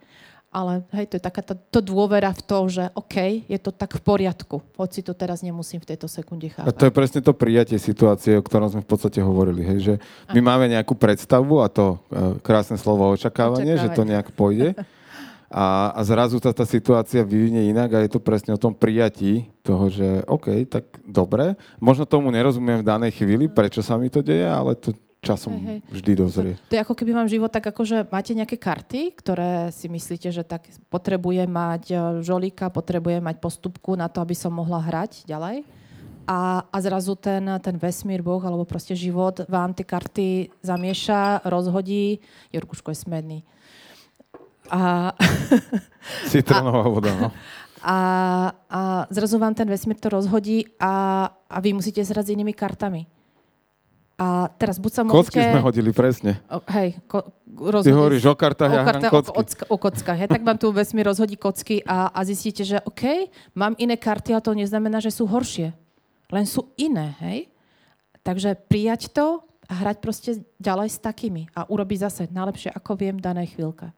[0.52, 3.96] Ale hej, to je taká to, to dôvera v to, že OK, je to tak
[3.96, 6.68] v poriadku, hoci to teraz nemusím v tejto sekunde chápať.
[6.68, 9.94] A to je presne to prijatie situácie, o ktorom sme v podstate hovorili, hej, že
[10.36, 10.48] my a.
[10.52, 13.96] máme nejakú predstavu a to e, krásne slovo očakávanie, očakávanie.
[13.96, 14.76] že to nejak pôjde.
[15.48, 19.48] a, a zrazu tá, tá situácia vyvinie inak a je to presne o tom prijatí
[19.64, 24.24] toho, že OK, tak dobre, možno tomu nerozumiem v danej chvíli, prečo sa mi to
[24.24, 25.80] deje, ale to časom hej, hej.
[25.90, 26.54] vždy dozrie.
[26.70, 30.34] To je ako keby mám život tak, ako že máte nejaké karty, ktoré si myslíte,
[30.34, 35.30] že tak potrebuje mať e, žolíka, potrebuje mať postupku na to, aby som mohla hrať
[35.30, 35.64] ďalej.
[36.26, 40.28] A, a zrazu ten, ten vesmír, Boh alebo proste život vám tie karty
[40.62, 42.22] zamieša, rozhodí.
[42.54, 43.40] Jorkuško je smedný
[44.72, 45.12] a...
[46.32, 47.28] Citronová voda, no.
[47.84, 47.98] A,
[48.70, 48.82] a
[49.12, 53.10] zrazu vám ten vesmír to rozhodí a, a vy musíte zrať s inými kartami.
[54.22, 55.02] A teraz buď sa.
[55.02, 56.38] Kocky sme hodili, presne.
[56.46, 57.90] O, hej, ko, rozhodí...
[57.90, 59.34] Ty hovoríš o kartách, ja hrám kocky.
[59.34, 62.78] O, o, o kockách, hej, tak vám tu vesmír rozhodí kocky a, a zistíte, že
[62.86, 65.74] OK, mám iné karty, ale to neznamená, že sú horšie.
[66.30, 67.50] Len sú iné, hej.
[68.22, 73.18] Takže prijať to a hrať proste ďalej s takými a urobiť zase najlepšie, ako viem
[73.18, 73.90] v danej chvíľke.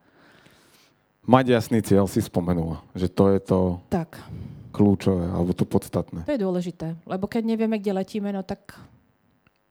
[1.28, 3.60] Mať jasný cieľ si spomenula, že to je to
[3.92, 4.24] tak.
[4.72, 6.24] kľúčové, alebo to podstatné.
[6.24, 8.76] To je dôležité, lebo keď nevieme, kde letíme, no tak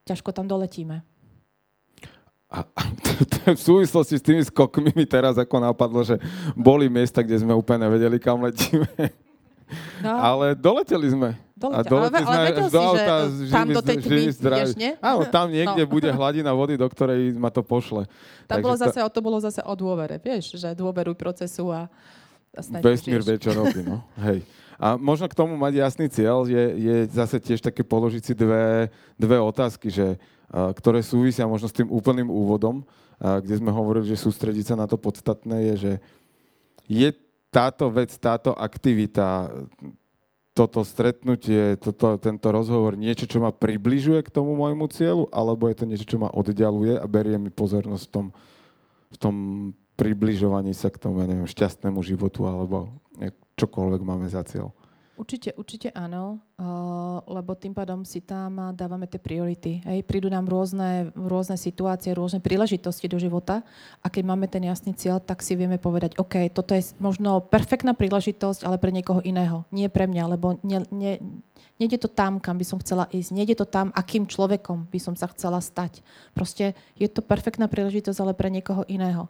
[0.03, 1.03] ťažko tam doletíme.
[2.53, 2.61] A,
[3.57, 6.21] v súvislosti s tými skokmi mi teraz ako napadlo, že
[6.53, 8.85] boli miesta, kde sme úplne vedeli, kam letíme.
[10.05, 10.13] No.
[10.13, 11.33] Ale doleteli sme.
[11.57, 11.79] Doletel.
[11.79, 14.91] A doleteli ale, ale vedel si, auta, že tam do tej tmy ideš, nie?
[14.99, 15.89] Áno, tam niekde no.
[15.89, 18.05] bude hladina vody, do ktorej ma to pošle.
[18.51, 21.87] Tam bolo zase, to bolo zase o dôvere, vieš, že dôveruj procesu a,
[22.51, 24.03] a Vesmír vie, čo robí, no.
[24.27, 24.43] Hej.
[24.81, 28.89] A možno k tomu mať jasný cieľ je, je zase tiež také položiť si dve,
[29.15, 30.17] dve otázky, že,
[30.49, 32.85] ktoré súvisia možno s tým úplným úvodom,
[33.19, 35.93] kde sme hovorili, že sústrediť sa na to podstatné je, že
[36.89, 37.09] je
[37.53, 39.53] táto vec, táto aktivita,
[40.53, 45.75] toto stretnutie, toto, tento rozhovor niečo, čo ma približuje k tomu môjmu cieľu, alebo je
[45.81, 48.25] to niečo, čo ma oddialuje a berie mi pozornosť v tom,
[49.13, 49.35] v tom
[49.97, 52.89] približovaní sa k tomu, ja neviem, šťastnému životu alebo
[53.57, 54.73] čokoľvek máme za cieľ.
[55.13, 59.85] Určite, určite áno, uh, lebo tým pádom si tam dávame tie priority.
[59.85, 60.09] Hej.
[60.09, 63.61] Prídu nám rôzne, rôzne situácie, rôzne príležitosti do života
[64.01, 67.93] a keď máme ten jasný cieľ, tak si vieme povedať, OK, toto je možno perfektná
[67.93, 69.69] príležitosť, ale pre niekoho iného.
[69.69, 71.21] Nie pre mňa, lebo nie, nie,
[71.77, 73.37] nejde to tam, kam by som chcela ísť.
[73.37, 76.01] Nejde to tam, akým človekom by som sa chcela stať.
[76.33, 79.29] Proste je to perfektná príležitosť, ale pre niekoho iného.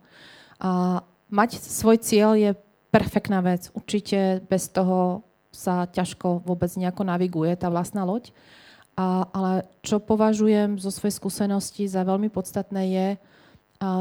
[0.64, 2.56] A mať svoj cieľ je
[2.94, 3.74] perfektná vec.
[3.74, 8.30] Určite bez toho sa ťažko vôbec nejako naviguje tá vlastná loď.
[8.94, 13.18] A, ale čo považujem zo svojej skúsenosti za veľmi podstatné je a,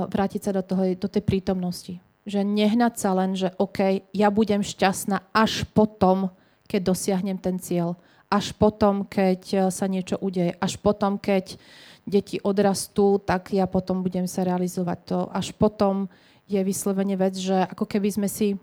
[0.05, 1.97] vrátiť sa do, toho, do tej prítomnosti.
[2.29, 6.29] Že nehnať sa len, že OK, ja budem šťastná až potom,
[6.69, 7.97] keď dosiahnem ten cieľ.
[8.29, 10.57] Až potom, keď e, sa niečo udeje.
[10.57, 11.57] Až potom, keď
[12.05, 14.99] deti odrastú, tak ja potom budem sa realizovať.
[15.09, 16.09] To až potom
[16.49, 18.61] je vyslovene vec, že ako keby sme si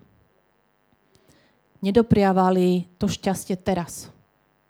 [1.79, 4.11] nedopriavali to šťastie teraz.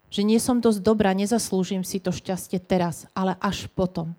[0.10, 4.18] Že nie som dosť dobrá, nezaslúžim si to šťastie teraz, ale až potom.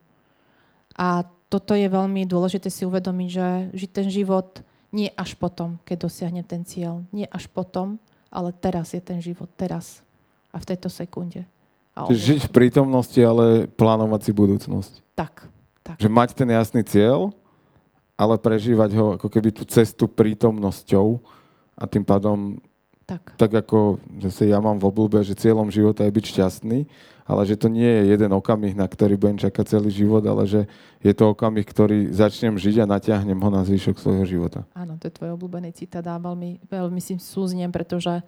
[0.95, 4.63] A toto je veľmi dôležité si uvedomiť, že žiť ten život
[4.95, 7.03] nie až potom, keď dosiahnem ten cieľ.
[7.11, 7.99] Nie až potom,
[8.31, 9.51] ale teraz je ten život.
[9.55, 10.03] Teraz.
[10.51, 11.47] A v tejto sekunde.
[11.95, 14.93] A Žiť v prítomnosti, ale plánovať si budúcnosť.
[15.15, 15.47] Tak,
[15.83, 15.97] tak.
[15.99, 17.35] Že mať ten jasný cieľ,
[18.15, 21.19] ale prežívať ho ako keby tú cestu prítomnosťou
[21.79, 22.59] a tým pádom
[23.11, 26.87] tak, tak ako zase ja mám v obľúbe, že cieľom života je byť šťastný,
[27.27, 30.71] ale že to nie je jeden okamih, na ktorý budem čakať celý život, ale že
[31.03, 34.67] je to okamih, ktorý začnem žiť a natiahnem ho na zvyšok svojho života.
[34.75, 38.23] Áno, to je tvoj obľúbený citát a veľmi, veľmi si súzniem, pretože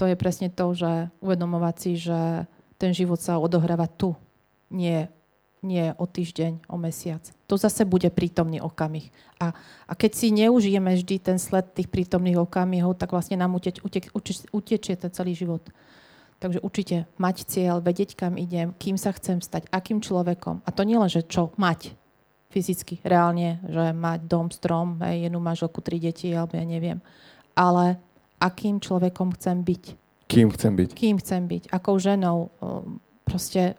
[0.00, 2.48] to je presne to, že uvedomovať si, že
[2.80, 4.12] ten život sa odohráva tu,
[4.72, 5.06] nie,
[5.64, 7.24] nie o týždeň, o mesiac.
[7.48, 9.08] To zase bude prítomný okamih.
[9.40, 9.56] A,
[9.88, 14.12] a keď si neužijeme vždy ten sled tých prítomných okamihov, tak vlastne nám uteč, utek,
[14.12, 15.64] uteč, utečie ten celý život.
[16.38, 20.60] Takže určite mať cieľ, vedieť, kam idem, kým sa chcem stať, akým človekom.
[20.62, 21.96] A to nie len, že čo mať
[22.52, 27.02] fyzicky, reálne, že mať dom, strom, hej, jednu manželku, tri deti, alebo ja neviem.
[27.56, 27.98] Ale
[28.38, 29.84] akým človekom chcem byť.
[30.30, 30.90] Kým chcem byť.
[30.94, 31.62] Kým chcem byť.
[31.70, 32.50] Akou ženou.
[33.24, 33.78] Proste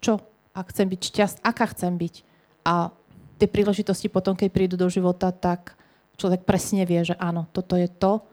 [0.00, 0.22] čo?
[0.56, 2.24] Ak chcem byť šťast, aká chcem byť.
[2.64, 2.88] A
[3.36, 5.76] tie príležitosti potom, keď prídu do života, tak
[6.16, 8.24] človek presne vie, že áno, toto je to,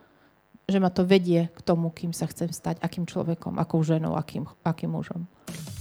[0.64, 4.48] že ma to vedie k tomu, kým sa chcem stať, akým človekom, akou ženou, akým,
[4.64, 5.28] akým mužom.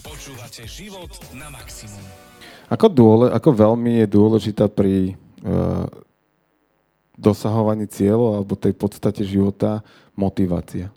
[0.03, 2.03] Počúvate život na maximum.
[2.67, 5.15] Ako, dôle, ako veľmi je dôležitá pri
[5.47, 5.87] uh,
[7.15, 9.87] dosahovaní cieľov alebo tej podstate života
[10.19, 10.91] motivácia?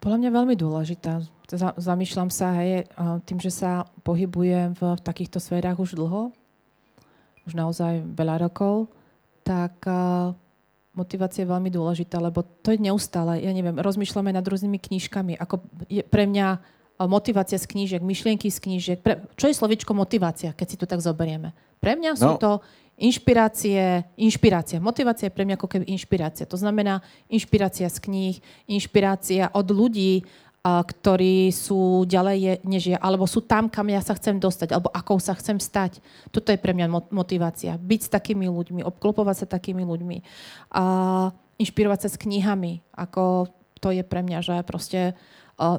[0.00, 1.22] Podľa mňa veľmi dôležitá.
[1.52, 2.88] Zamýšľam sa, hej,
[3.28, 6.32] tým, že sa pohybujem v, v takýchto sférach už dlho,
[7.44, 8.88] už naozaj veľa rokov,
[9.44, 9.76] tak
[10.96, 15.60] motivácia je veľmi dôležitá, lebo to je neustále, ja neviem, rozmýšľame nad rôznymi knižkami, ako
[15.92, 16.64] je pre mňa
[17.04, 18.98] motivácia z knížek, myšlienky z knížek.
[19.04, 21.52] Pre, čo je slovičko motivácia, keď si to tak zoberieme?
[21.76, 22.40] Pre mňa sú no.
[22.40, 22.50] to
[22.94, 24.78] Inšpirácie, inšpirácia.
[24.78, 26.46] Motivácia je pre mňa ako keby inšpirácia.
[26.46, 28.38] To znamená inšpirácia z kníh,
[28.70, 30.22] inšpirácia od ľudí,
[30.64, 35.20] ktorí sú ďalej než ja, alebo sú tam, kam ja sa chcem dostať, alebo akou
[35.20, 36.00] sa chcem stať.
[36.32, 37.76] Toto je pre mňa motivácia.
[37.76, 40.16] Byť s takými ľuďmi, obklopovať sa takými ľuďmi.
[40.72, 40.82] A
[41.60, 42.80] inšpirovať sa s knihami.
[42.96, 43.52] Ako
[43.84, 45.12] to je pre mňa, že proste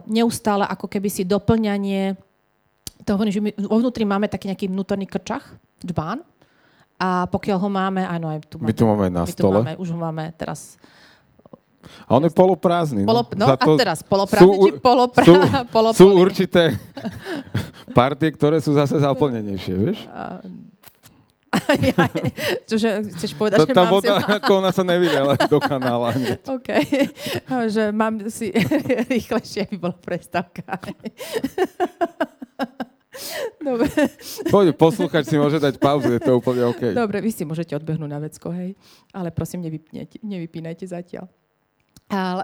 [0.06, 2.14] neustále ako keby si doplňanie
[3.10, 6.22] toho, že my vo vnútri máme taký nejaký vnútorný krčach, džbán,
[6.96, 8.72] a pokiaľ ho máme, áno, aj tu máme.
[8.72, 9.60] My tu máme na stole.
[9.66, 10.80] Máme, už ho máme teraz
[12.06, 13.04] a on je poloprázdny.
[13.04, 15.34] No, Polo, no a teraz poloprázdny sú, či poloprá, sú,
[15.72, 16.00] poloplný.
[16.00, 16.64] Sú určité
[17.98, 20.00] partie, ktoré sú zase zaplnenejšie, vieš?
[20.12, 20.44] A,
[22.70, 24.28] čože chceš povedať, to, že tá mám voda, si...
[24.28, 26.12] ako ona sa nevidela do kanála.
[26.52, 26.70] OK.
[27.72, 28.52] že mám si
[29.08, 30.64] rýchlejšie, aby bola prestávka.
[33.64, 33.88] Dobre.
[34.52, 36.92] Poď, poslúchať si môže dať pauzu, je to úplne OK.
[36.92, 38.76] Dobre, vy si môžete odbehnúť na vecko, hej.
[39.16, 41.32] Ale prosím, nevypínajte, nevypínajte zatiaľ.
[42.06, 42.44] Ale,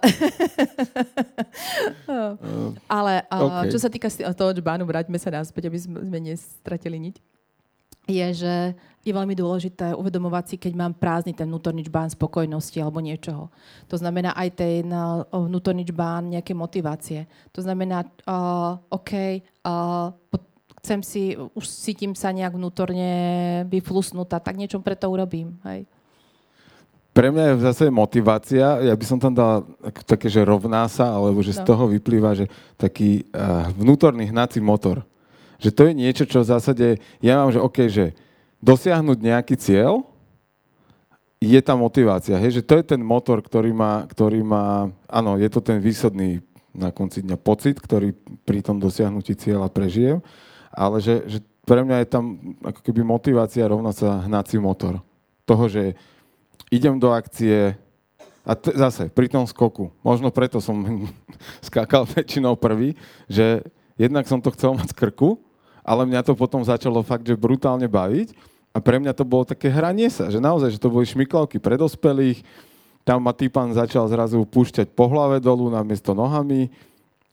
[2.09, 2.33] uh,
[2.97, 3.69] ale okay.
[3.69, 7.15] čo sa týka toho džbánu, vráťme sa naspäť, aby sme nestratili niť,
[8.09, 8.53] je, že
[9.01, 13.49] je veľmi dôležité uvedomovať si, keď mám prázdny ten vnútorný čbán spokojnosti alebo niečoho.
[13.89, 14.85] To znamená aj ten
[15.29, 17.29] vnútorný čbán nejaké motivácie.
[17.53, 20.09] To znamená, uh, OK, uh,
[20.81, 23.13] chcem si, už cítim sa nejak vnútorne
[23.69, 25.61] vyflusnutá, tak niečo preto urobím.
[25.65, 25.85] Hej.
[27.11, 29.67] Pre mňa je zase motivácia, ja by som tam dal
[30.07, 31.57] také, že rovná sa, alebo že no.
[31.59, 32.47] z toho vyplýva, že
[32.79, 35.03] taký uh, vnútorný hnací motor.
[35.59, 36.87] Že to je niečo, čo v zásade,
[37.19, 38.15] ja mám, že OK, že
[38.63, 40.07] dosiahnuť nejaký cieľ,
[41.41, 45.49] je tá motivácia, hej, že to je ten motor, ktorý má, ktorý má, áno, je
[45.49, 46.39] to ten výsledný
[46.71, 48.13] na konci dňa pocit, ktorý
[48.45, 50.23] pri tom dosiahnutí cieľa prežijem,
[50.69, 52.23] ale že, že pre mňa je tam
[52.61, 55.01] ako keby motivácia rovná sa hnací motor.
[55.43, 55.97] Toho, že
[56.71, 57.75] idem do akcie
[58.41, 60.81] a t- zase pri tom skoku, možno preto som
[61.67, 62.97] skákal väčšinou prvý,
[63.27, 63.61] že
[63.99, 65.37] jednak som to chcel mať z krku,
[65.85, 68.33] ale mňa to potom začalo fakt, že brutálne baviť
[68.71, 71.75] a pre mňa to bolo také hranie sa, že naozaj, že to boli šmiklavky pre
[71.75, 72.41] dospelých,
[73.03, 76.71] tam ma týpan začal zrazu púšťať po hlave dolu namiesto nohami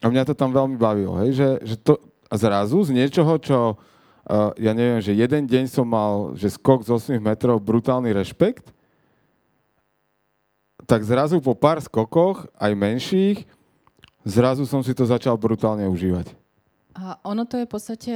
[0.03, 1.95] a mňa to tam veľmi bavilo, hej, že, že to,
[2.33, 7.17] zrazu z niečoho, čo uh, ja neviem, že jeden deň som mal, že skok z
[7.17, 8.69] 8 metrov, brutálny rešpekt,
[10.89, 13.45] tak zrazu po pár skokoch, aj menších,
[14.25, 16.33] zrazu som si to začal brutálne užívať.
[16.97, 18.15] A ono to je v podstate,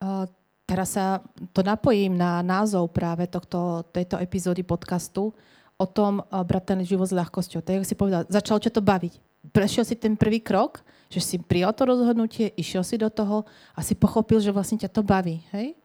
[0.00, 0.24] uh,
[0.64, 1.20] teraz sa
[1.52, 5.36] to napojím na názov práve tohto, tejto epizódy podcastu,
[5.76, 7.60] o tom uh, brať ten život s ľahkosťou.
[7.60, 9.20] Tak si povedal, začalo ťa to baviť.
[9.52, 10.80] Prešiel si ten prvý krok,
[11.12, 13.44] že si prijal to rozhodnutie, išiel si do toho
[13.76, 15.44] a si pochopil, že vlastne ťa to baví.
[15.52, 15.76] Hej?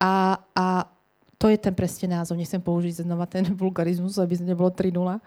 [0.00, 0.88] A, a
[1.38, 2.38] to je ten presne názov.
[2.38, 5.20] Nechcem použiť znova ten vulgarizmus, aby nebolo 3-0.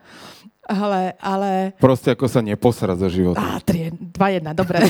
[0.68, 1.72] Ale, ale...
[1.80, 3.36] Proste ako sa neposrať za život.
[3.40, 4.84] Á, 3, 2-1, dobre.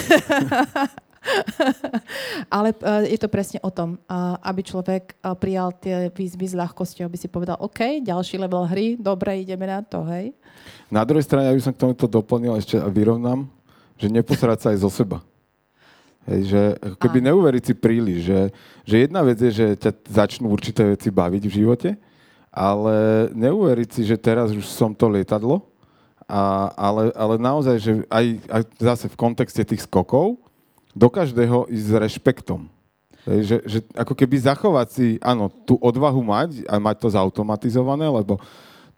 [2.56, 6.58] ale uh, je to presne o tom, uh, aby človek uh, prijal tie výzvy s
[6.58, 10.34] ľahkosťou, aby si povedal, OK, ďalší level hry, dobre, ideme na to, hej.
[10.88, 13.46] Na druhej strane, aby som k tomuto doplnil ešte a vyrovnám,
[14.00, 15.20] že neposrať sa aj zo seba.
[16.28, 16.62] Hej, že
[17.00, 18.42] keby neuveriť si príliš, že,
[18.84, 21.90] že jedna vec je, že ťa začnú určité veci baviť v živote,
[22.52, 25.64] ale neuveriť si, že teraz už som to lietadlo,
[26.28, 30.36] a, ale, ale naozaj, že aj, aj zase v kontexte tých skokov,
[30.92, 32.68] do každého ísť s rešpektom.
[33.24, 38.04] Hej, že, že ako keby zachovať si, áno, tú odvahu mať a mať to zautomatizované,
[38.04, 38.36] lebo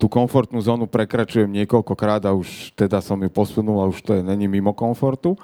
[0.02, 4.22] tú komfortnú zónu prekračujem niekoľkokrát a už teda som ju posunul a už to je
[4.26, 5.38] není mimo komfortu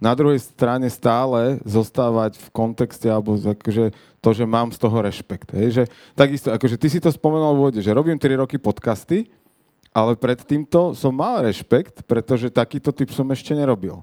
[0.00, 3.92] na druhej strane stále zostávať v kontexte alebo akože
[4.24, 5.52] to, že mám z toho rešpekt.
[5.52, 5.68] Hej?
[5.76, 5.84] Že,
[6.16, 9.28] takisto, akože ty si to spomenul v úvode, že robím 3 roky podcasty,
[9.92, 14.00] ale pred týmto som mal rešpekt, pretože takýto typ som ešte nerobil.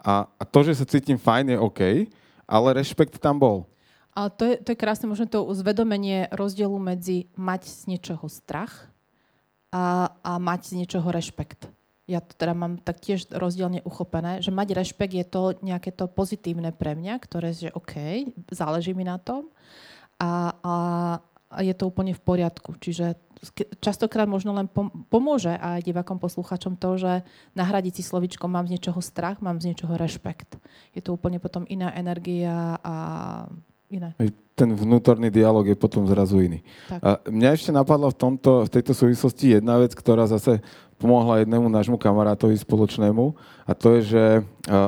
[0.00, 1.80] A, a to, že sa cítim fajn, je OK,
[2.44, 3.64] ale rešpekt tam bol.
[4.12, 8.92] Ale to je, to je krásne, možno to uzvedomenie rozdielu medzi mať z niečoho strach
[9.72, 11.70] a, a mať z niečoho rešpekt
[12.10, 16.74] ja to teda mám taktiež rozdielne uchopené, že mať rešpekt je to nejaké to pozitívne
[16.74, 19.46] pre mňa, ktoré, že OK, záleží mi na tom
[20.18, 20.76] a, a,
[21.54, 22.74] a je to úplne v poriadku.
[22.82, 23.14] Čiže
[23.80, 24.68] častokrát možno len
[25.08, 27.12] pomôže aj divakom posluchačom to, že
[27.56, 30.60] nahradiť si slovičko mám z niečoho strach, mám z niečoho rešpekt.
[30.92, 32.94] Je to úplne potom iná energia a
[33.88, 34.12] iné.
[34.54, 36.60] Ten vnútorný dialog je potom zrazu iný.
[36.92, 37.00] Tak.
[37.00, 40.60] A mňa ešte napadla v, tomto, v tejto súvislosti jedna vec, ktorá zase
[41.00, 43.32] pomohla jednému nášmu kamarátovi spoločnému
[43.64, 44.24] a to je, že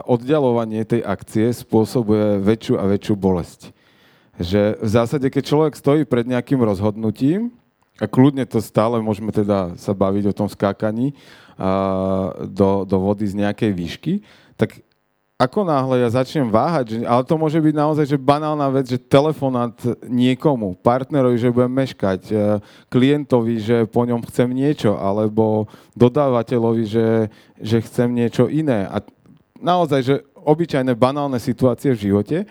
[0.05, 3.73] oddialovanie tej akcie spôsobuje väčšiu a väčšiu bolesť.
[4.37, 7.57] Že v zásade, keď človek stojí pred nejakým rozhodnutím,
[8.01, 11.15] a kľudne to stále môžeme teda sa baviť o tom skákaní
[12.51, 14.13] do, do vody z nejakej výšky,
[14.59, 14.83] tak
[15.43, 18.95] ako náhle ja začnem váhať, že, ale to môže byť naozaj že banálna vec, že
[18.95, 19.75] telefonát
[20.07, 22.35] niekomu, partnerovi, že budem meškať, e,
[22.87, 25.67] klientovi, že po ňom chcem niečo, alebo
[25.99, 27.09] dodávateľovi, že,
[27.59, 28.87] že chcem niečo iné.
[28.87, 29.03] A
[29.59, 32.47] naozaj, že obyčajné banálne situácie v živote,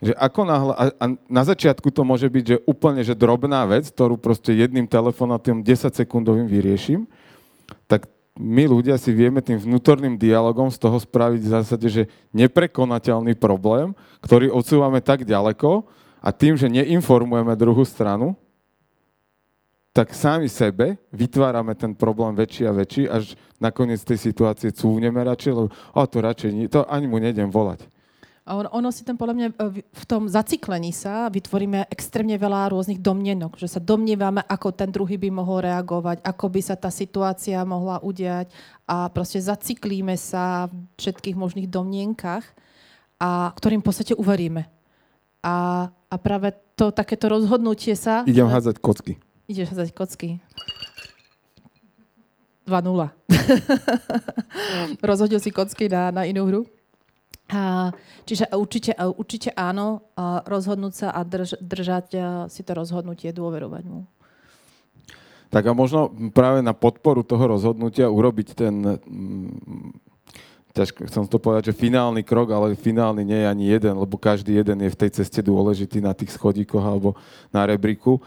[0.00, 3.92] že ako náhle, a, a na začiatku to môže byť, že úplne že drobná vec,
[3.92, 7.04] ktorú proste jedným telefonátom 10 sekundovým vyrieším,
[7.84, 12.02] tak my ľudia si vieme tým vnútorným dialogom z toho spraviť v zásade, že
[12.36, 15.88] neprekonateľný problém, ktorý odsúvame tak ďaleko
[16.20, 18.36] a tým, že neinformujeme druhú stranu,
[19.96, 25.52] tak sami sebe vytvárame ten problém väčší a väčší, až nakoniec tej situácie cúvneme radšej,
[25.56, 27.88] lebo o, to radšej nie, to ani mu nejdem volať.
[28.46, 33.02] On, ono si tam podľa mňa e, v tom zaciklení sa vytvoríme extrémne veľa rôznych
[33.02, 37.58] domnenok, že sa domnievame, ako ten druhý by mohol reagovať, ako by sa tá situácia
[37.66, 38.46] mohla udiať
[38.86, 42.46] a proste zaciklíme sa v všetkých možných domnienkach,
[43.18, 44.70] a ktorým v podstate uveríme.
[45.42, 48.22] A, a práve to takéto rozhodnutie sa...
[48.30, 49.18] Idem hádzať kocky.
[49.50, 50.28] Ideš hádzať kocky.
[52.66, 53.10] 2-0.
[55.10, 56.62] Rozhodil si kocky na, na inú hru?
[58.26, 60.02] Čiže určite, určite áno,
[60.50, 62.06] rozhodnúť sa a drž, držať
[62.50, 64.02] si to rozhodnutie, dôverovať mu.
[65.54, 68.98] Tak a možno práve na podporu toho rozhodnutia urobiť ten,
[70.74, 74.58] ťažko chcem to povedať, že finálny krok, ale finálny nie je ani jeden, lebo každý
[74.58, 77.14] jeden je v tej ceste dôležitý na tých schodíkoch alebo
[77.54, 78.18] na rebriku,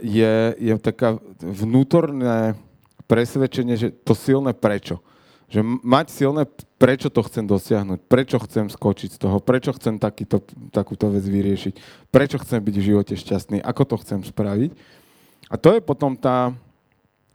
[0.00, 2.56] je, je taká vnútorné
[3.04, 5.04] presvedčenie, že to silné prečo
[5.48, 6.42] že mať silné,
[6.80, 10.42] prečo to chcem dosiahnuť, prečo chcem skočiť z toho, prečo chcem takýto,
[10.72, 11.74] takúto vec vyriešiť,
[12.08, 14.72] prečo chcem byť v živote šťastný, ako to chcem spraviť.
[15.52, 16.56] A to je potom tá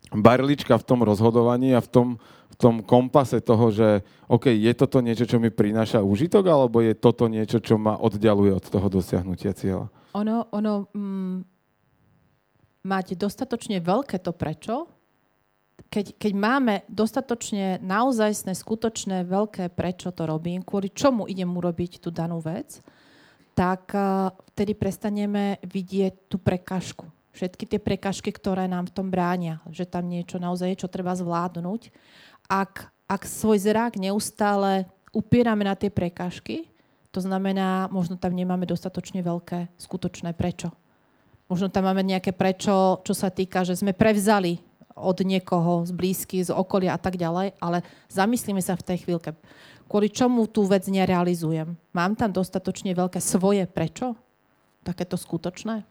[0.10, 2.07] barlička v tom rozhodovaní a v tom,
[2.49, 6.97] v tom kompase toho, že OK, je toto niečo, čo mi prináša úžitok, alebo je
[6.97, 9.93] toto niečo, čo ma oddialuje od toho dosiahnutia cieľa?
[10.18, 11.38] Ono, ono mm,
[12.89, 14.89] mať dostatočne veľké to prečo,
[15.88, 22.12] keď, keď máme dostatočne naozajstné, skutočné, veľké, prečo to robím, kvôli čomu idem urobiť tú
[22.12, 22.84] danú vec,
[23.56, 27.08] tak uh, vtedy prestaneme vidieť tú prekažku.
[27.32, 31.16] Všetky tie prekažky, ktoré nám v tom bránia, že tam niečo naozaj je, čo treba
[31.16, 31.94] zvládnuť.
[32.52, 36.68] Ak, ak svoj zrák neustále upierame na tie prekažky,
[37.10, 40.70] To znamená, možno tam nemáme dostatočne veľké skutočné prečo.
[41.50, 44.62] Možno tam máme nejaké prečo, čo sa týka, že sme prevzali
[45.00, 47.82] od niekoho z blízky, z okolia a tak ďalej, ale
[48.12, 49.34] zamyslíme sa v tej chvíľke,
[49.88, 51.74] kvôli čomu tú vec nerealizujem.
[51.95, 54.14] Mám tam dostatočne veľké svoje prečo?
[54.84, 55.88] Takéto skutočné?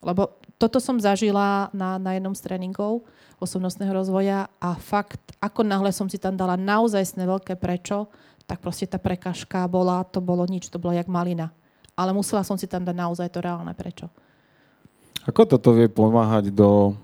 [0.00, 3.04] Lebo toto som zažila na, na jednom z tréningov
[3.40, 8.12] osobnostného rozvoja a fakt, ako náhle som si tam dala naozaj veľké prečo,
[8.44, 11.48] tak proste tá prekažka bola, to bolo nič, to bolo jak malina.
[11.96, 14.12] Ale musela som si tam dať naozaj to reálne prečo.
[15.24, 16.96] Ako toto vie pomáhať do,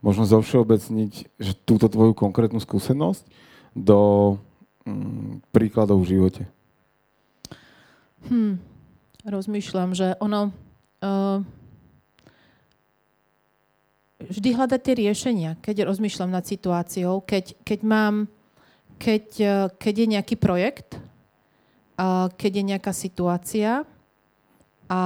[0.00, 3.24] možno zovšeobecniť, že túto tvoju konkrétnu skúsenosť
[3.76, 4.36] do
[4.88, 6.42] mm, príkladov v živote?
[8.28, 8.60] Hm,
[9.24, 10.52] rozmýšľam, že ono...
[11.00, 11.40] Uh,
[14.20, 18.28] vždy hľadať tie riešenia, keď rozmýšľam nad situáciou, keď, keď mám,
[19.00, 21.00] keď, uh, keď je nejaký projekt,
[22.36, 23.84] keď je nejaká situácia,
[24.90, 25.00] a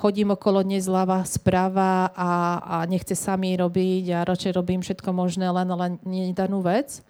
[0.00, 5.52] chodím okolo dnes zľava, správa a, a nechce sami robiť a radšej robím všetko možné,
[5.52, 7.04] len, len nedanú vec,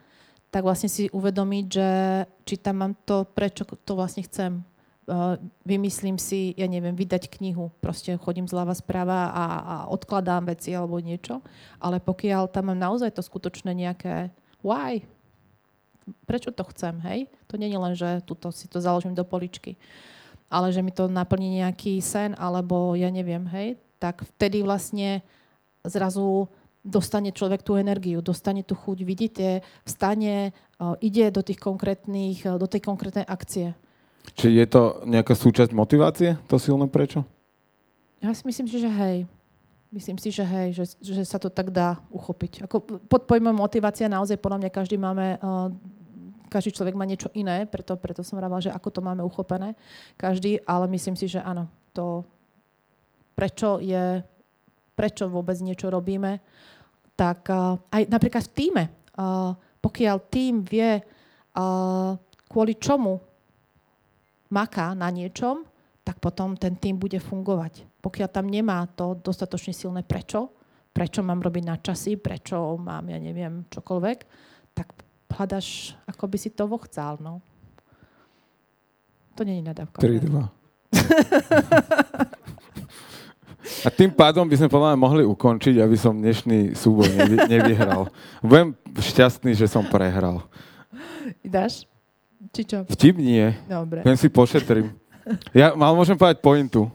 [0.50, 1.88] tak vlastne si uvedomiť, že
[2.42, 4.66] či tam mám to, prečo to vlastne chcem.
[5.10, 7.70] Uh, vymyslím si, ja neviem, vydať knihu.
[7.78, 11.42] Proste chodím zľava správa a, a odkladám veci alebo niečo.
[11.78, 14.34] Ale pokiaľ tam mám naozaj to skutočné nejaké
[14.66, 15.02] why,
[16.26, 17.30] prečo to chcem, hej?
[17.50, 19.78] To nie je len, že tuto si to založím do poličky
[20.50, 25.22] ale že mi to naplní nejaký sen, alebo ja neviem, hej, tak vtedy vlastne
[25.86, 26.50] zrazu
[26.82, 30.50] dostane človek tú energiu, dostane tú chuť, vidíte, vstane,
[31.04, 33.76] ide do tých konkrétnych, do tej konkrétnej akcie.
[34.36, 37.24] Či je to nejaká súčasť motivácie, to silné prečo?
[38.20, 39.28] Ja si myslím, že hej.
[39.90, 42.62] Myslím si, že hej, že, že sa to tak dá uchopiť.
[42.62, 42.78] Ako
[43.10, 45.66] pod pojmom motivácia naozaj podľa mňa každý máme uh,
[46.50, 49.78] každý človek má niečo iné, preto, preto som hovorila, že ako to máme uchopené
[50.18, 52.26] každý, ale myslím si, že áno, to
[53.38, 54.20] prečo je,
[54.98, 56.42] prečo vôbec niečo robíme,
[57.14, 58.84] tak uh, aj napríklad v týme,
[59.16, 62.12] uh, pokiaľ tým vie, uh,
[62.50, 63.16] kvôli čomu
[64.50, 65.64] maká na niečom,
[66.04, 67.86] tak potom ten tým bude fungovať.
[68.02, 70.50] Pokiaľ tam nemá to dostatočne silné prečo,
[70.90, 74.18] prečo mám robiť na časy, prečo mám, ja neviem, čokoľvek,
[74.74, 74.86] tak
[75.40, 77.40] hľadaš, ako by si to chcel, no.
[79.40, 79.96] To nie je nadávka.
[79.96, 80.36] 3, 2.
[83.86, 88.12] A tým pádom by sme podľa mohli ukončiť, aby som dnešný súboj nevy, nevyhral.
[88.44, 90.44] Budem šťastný, že som prehral.
[91.40, 91.88] Dáš?
[92.52, 92.78] Či čo?
[92.84, 93.56] Vtip nie.
[93.64, 94.04] Dobre.
[94.04, 94.92] Len si pošetrím.
[95.56, 96.90] Ja mal môžem povedať pointu.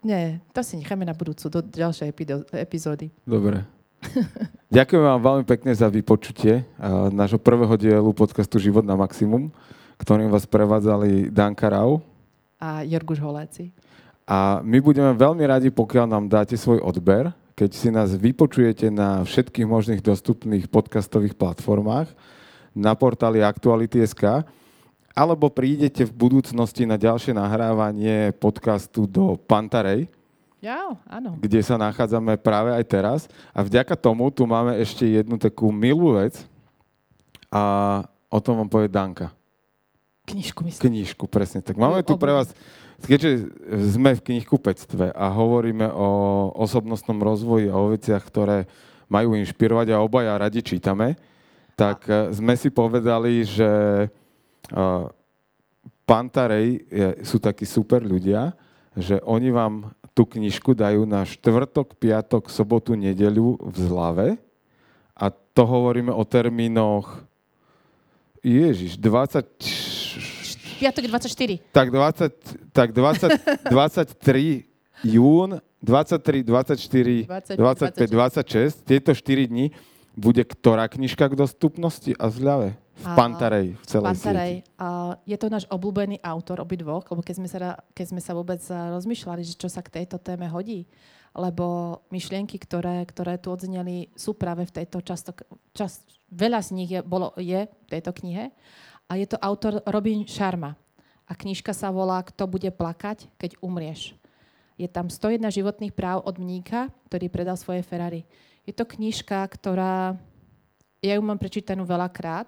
[0.00, 2.14] Nie, to si necháme na budúcu, do ďalšej
[2.54, 3.10] epizódy.
[3.26, 3.66] Dobre.
[4.76, 6.64] Ďakujem vám veľmi pekne za vypočutie
[7.12, 9.50] nášho prvého dielu podcastu Život na maximum,
[9.98, 12.04] ktorým vás prevádzali Danka Rau
[12.58, 13.70] a Jorguš Holéci.
[14.28, 19.24] A my budeme veľmi radi, pokiaľ nám dáte svoj odber, keď si nás vypočujete na
[19.24, 22.12] všetkých možných dostupných podcastových platformách,
[22.76, 24.44] na portáli Aktuality.sk,
[25.16, 30.06] alebo prídete v budúcnosti na ďalšie nahrávanie podcastu do Pantarej,
[30.58, 31.38] ja, áno.
[31.38, 33.20] kde sa nachádzame práve aj teraz.
[33.54, 36.42] A vďaka tomu tu máme ešte jednu takú milú vec
[37.48, 37.62] a
[38.28, 39.30] o tom vám povie Danka.
[40.28, 40.82] Knižku, myslím.
[40.92, 41.64] Knižku, presne.
[41.64, 42.52] Tak máme tu pre vás,
[43.00, 43.48] keďže
[43.96, 46.08] sme v knihkupectve a hovoríme o
[46.58, 48.68] osobnostnom rozvoji a o veciach, ktoré
[49.08, 51.16] majú inšpirovať a obaja radi čítame,
[51.72, 52.28] tak a...
[52.28, 53.70] sme si povedali, že
[54.74, 55.08] uh,
[56.08, 56.88] Pantarej
[57.20, 58.56] sú takí super ľudia,
[58.98, 64.26] že oni vám tú knižku dajú na štvrtok, piatok, sobotu, nedeľu v zlave.
[65.14, 67.22] A to hovoríme o termínoch
[68.42, 69.46] Ježiš, 20...
[70.78, 71.58] Piatok 24.
[71.74, 74.66] Tak, 20, tak 20, 23
[75.18, 79.70] jún, 23, 24, 25, 26, tieto 4 dní
[80.18, 82.74] bude ktorá knižka k dostupnosti a zľave?
[82.98, 84.54] V Pantarej, v celej Pantarej.
[84.74, 88.58] Uh, je to náš obľúbený autor obidvoch, lebo keď sme, sa, keď sme sa vôbec
[88.66, 90.90] rozmýšľali, že čo sa k tejto téme hodí,
[91.38, 95.30] lebo myšlienky, ktoré, ktoré tu odzneli, sú práve v tejto často,
[95.70, 98.50] čas, veľa z nich je, bolo, je v tejto knihe.
[99.08, 100.74] A je to autor Robin Sharma.
[101.28, 104.18] A knižka sa volá Kto bude plakať, keď umrieš.
[104.78, 108.22] Je tam 101 životných práv od mníka, ktorý predal svoje Ferrari.
[108.62, 110.14] Je to knižka, ktorá,
[111.02, 112.46] ja ju mám prečítanú veľakrát,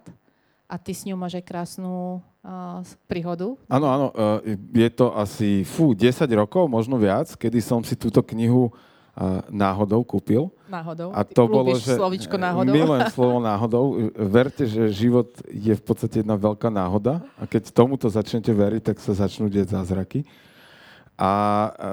[0.70, 3.58] a ty s ňou máš aj krásnu uh, príhodu.
[3.66, 4.38] Áno, áno, uh,
[4.70, 8.70] je to asi fú, 10 rokov, možno viac, kedy som si túto knihu
[9.50, 10.48] náhodou kúpil.
[10.70, 11.12] Náhodou.
[11.12, 11.98] A to Ty bolo, že...
[11.98, 12.72] slovíčko náhodou.
[12.72, 13.84] Milujem slovo náhodou.
[14.16, 18.96] Verte, že život je v podstate jedna veľká náhoda a keď tomuto začnete veriť, tak
[19.02, 20.24] sa začnú deť zázraky.
[21.20, 21.32] A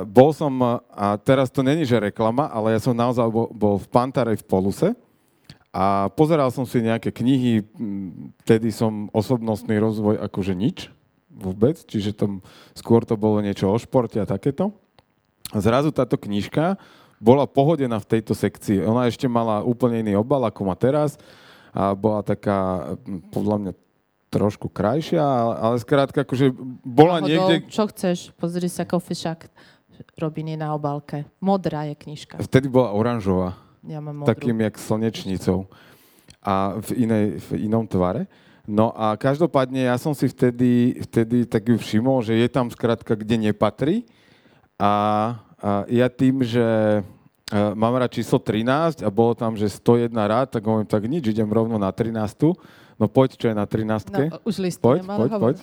[0.08, 0.56] bol som,
[0.88, 4.48] a teraz to není, že reklama, ale ja som naozaj bol, bol v Pantarej v
[4.48, 4.90] Poluse
[5.76, 7.64] a pozeral som si nejaké knihy,
[8.44, 10.90] vtedy som osobnostný rozvoj akože nič
[11.38, 12.42] vôbec, čiže tam
[12.74, 14.74] skôr to bolo niečo o športe a takéto.
[15.54, 16.82] A zrazu táto knižka
[17.22, 18.82] bola pohodená v tejto sekcii.
[18.84, 21.16] Ona ešte mala úplne iný obal, ako má teraz.
[21.78, 22.94] A bola taká,
[23.30, 23.72] podľa mňa,
[24.28, 25.24] trošku krajšia,
[25.56, 26.52] ale skrátka, akože
[26.84, 27.56] bola Náhodou, niekde...
[27.72, 28.36] Čo chceš?
[28.36, 29.48] Pozri sa, Shack
[30.18, 31.26] robiny na obálke.
[31.42, 32.42] Modrá je knižka.
[32.42, 33.58] Vtedy bola oranžová.
[33.88, 34.30] Ja mám modrú.
[34.30, 35.72] Takým, jak slnečnicou.
[36.44, 38.28] A v, inej, v inom tvare.
[38.68, 43.16] No a každopádne ja som si vtedy, vtedy tak ju všimol, že je tam skrátka,
[43.16, 44.04] kde nepatrí.
[44.76, 47.02] A a ja tým, že e,
[47.74, 51.50] mám rád číslo 13 a bolo tam, že 101 rád, tak hovorím, tak nič, idem
[51.50, 52.14] rovno na 13.
[53.02, 54.14] No poď, čo je na 13.
[54.14, 55.54] No, už listujem, poď, poď, hovor.
[55.54, 55.58] poď.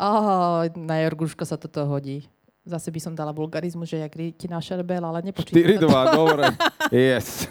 [0.00, 2.26] Oh, na Jorguško sa toto hodí.
[2.70, 5.58] Zase by som dala vulgarizmu, že jak ti na šerbel, ale nepočítam.
[5.58, 6.44] 4-2, dobre.
[6.94, 7.50] Yes.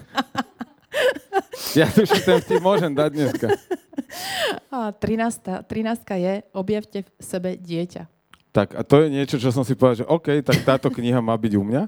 [1.76, 3.48] Ja tu ten vtip môžem dať dneska.
[4.74, 8.10] A 13, 13 je objavte v sebe dieťa.
[8.50, 11.38] Tak a to je niečo, čo som si povedal, že OK, tak táto kniha má
[11.38, 11.84] byť u mňa,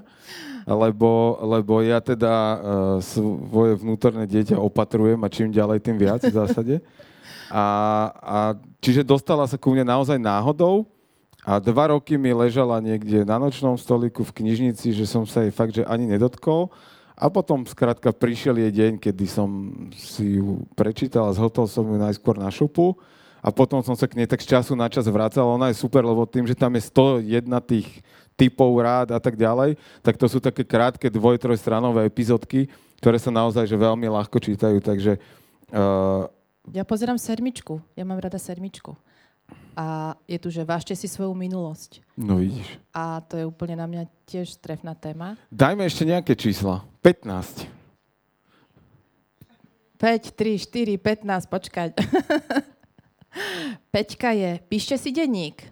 [0.70, 2.58] lebo, lebo ja teda uh,
[3.02, 6.74] svoje vnútorné dieťa opatrujem a čím ďalej, tým viac v zásade.
[7.50, 7.64] A,
[8.14, 8.38] a
[8.78, 10.86] čiže dostala sa ku mne naozaj náhodou
[11.42, 15.50] a dva roky mi ležala niekde na nočnom stoliku v knižnici, že som sa jej
[15.50, 16.70] fakt, že ani nedotkol.
[17.18, 21.98] A potom skrátka prišiel jej deň, kedy som si ju prečítal a zhotol som ju
[21.98, 22.98] najskôr na šupu
[23.42, 25.50] a potom som sa k nej tak z času na čas vracal.
[25.58, 27.90] Ona je super, lebo tým, že tam je 101 tých
[28.38, 32.70] typov rád a tak ďalej, tak to sú také krátke dvoj, trojstranové epizódky,
[33.02, 35.20] ktoré sa naozaj že veľmi ľahko čítajú, takže...
[35.68, 36.26] Uh...
[36.70, 38.94] Ja pozerám sermičku, ja mám rada sermičku.
[39.72, 42.04] A je tu, že vážte si svoju minulosť.
[42.14, 42.68] No vidíš.
[42.92, 45.40] A to je úplne na mňa tiež trefná téma.
[45.48, 46.84] Dajme ešte nejaké čísla.
[47.00, 47.66] 15.
[49.96, 51.90] 5, 3, 4, 15, počkať.
[53.94, 55.62] Peťka je, píšte si denník.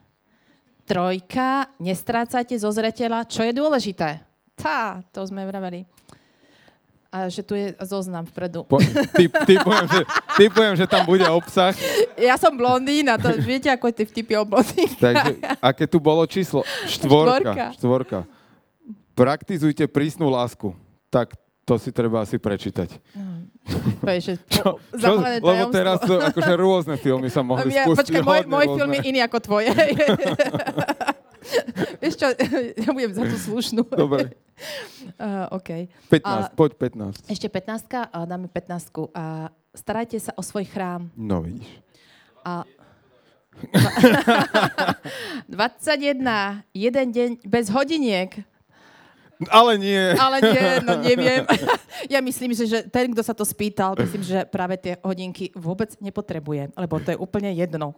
[0.86, 4.22] Trojka, nestrácajte zo zreteľa, čo je dôležité.
[4.54, 5.82] Tá, to sme vraveli.
[7.10, 8.62] A že tu je zoznam vpredu.
[8.62, 8.78] Po,
[9.18, 10.02] typ, typujem, že,
[10.38, 11.74] typujem, že tam bude obsah.
[12.14, 15.10] Ja som blondína, to viete, ako je tie vtipy o blondínka.
[15.10, 16.62] Takže, aké tu bolo číslo?
[16.86, 17.50] Štvorka.
[17.50, 17.64] Štvorka.
[17.74, 18.18] Štvorka.
[19.18, 20.70] Praktizujte prísnu lásku.
[21.10, 21.34] Tak
[21.66, 22.94] to si treba asi prečítať.
[23.14, 23.46] Mm.
[24.18, 28.18] že čo, čo, lebo teraz to, akože rôzne filmy sa mohli ja, spustiť.
[28.18, 29.70] Počkaj, môj, môj film je iný ako tvoje.
[32.02, 32.26] Vieš čo,
[32.84, 33.82] ja budem za tú slušnú.
[33.88, 34.36] Dobre.
[35.16, 35.88] Uh, OK.
[36.12, 37.32] 15, uh, poď 15.
[37.32, 38.92] Ešte 15, uh, dáme 15.
[38.96, 41.08] Uh, starajte sa o svoj chrám.
[41.16, 41.68] No vidíš.
[42.44, 42.64] A
[45.48, 48.32] 21, jeden deň bez hodiniek.
[49.48, 50.16] Ale nie.
[50.20, 51.44] Ale nie, no neviem.
[52.12, 55.96] Ja myslím, že, že ten, kto sa to spýtal, myslím, že práve tie hodinky vôbec
[56.00, 57.96] nepotrebuje, lebo to je úplne jedno.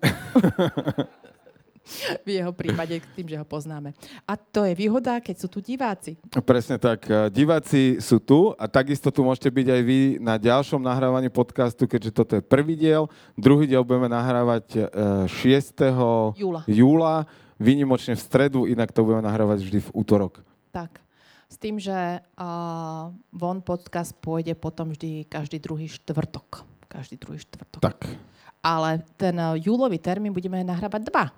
[2.27, 3.93] V jeho prípade, tým, že ho poznáme.
[4.25, 6.17] A to je výhoda, keď sú tu diváci.
[6.47, 7.07] Presne tak.
[7.35, 12.11] Diváci sú tu a takisto tu môžete byť aj vy na ďalšom nahrávaní podcastu, keďže
[12.15, 13.11] toto je prvý diel.
[13.35, 14.89] Druhý diel budeme nahrávať
[15.27, 15.35] 6.
[15.35, 15.91] E,
[16.39, 16.61] júla.
[16.71, 17.15] júla,
[17.59, 20.43] výnimočne v stredu, inak to budeme nahrávať vždy v útorok.
[20.71, 21.03] Tak.
[21.53, 26.65] S tým, že uh, von podcast pôjde potom vždy každý druhý štvrtok.
[26.89, 27.85] Každý druhý štvrtok.
[27.85, 28.09] Tak.
[28.65, 31.29] Ale ten uh, júlový termín budeme nahrávať dva.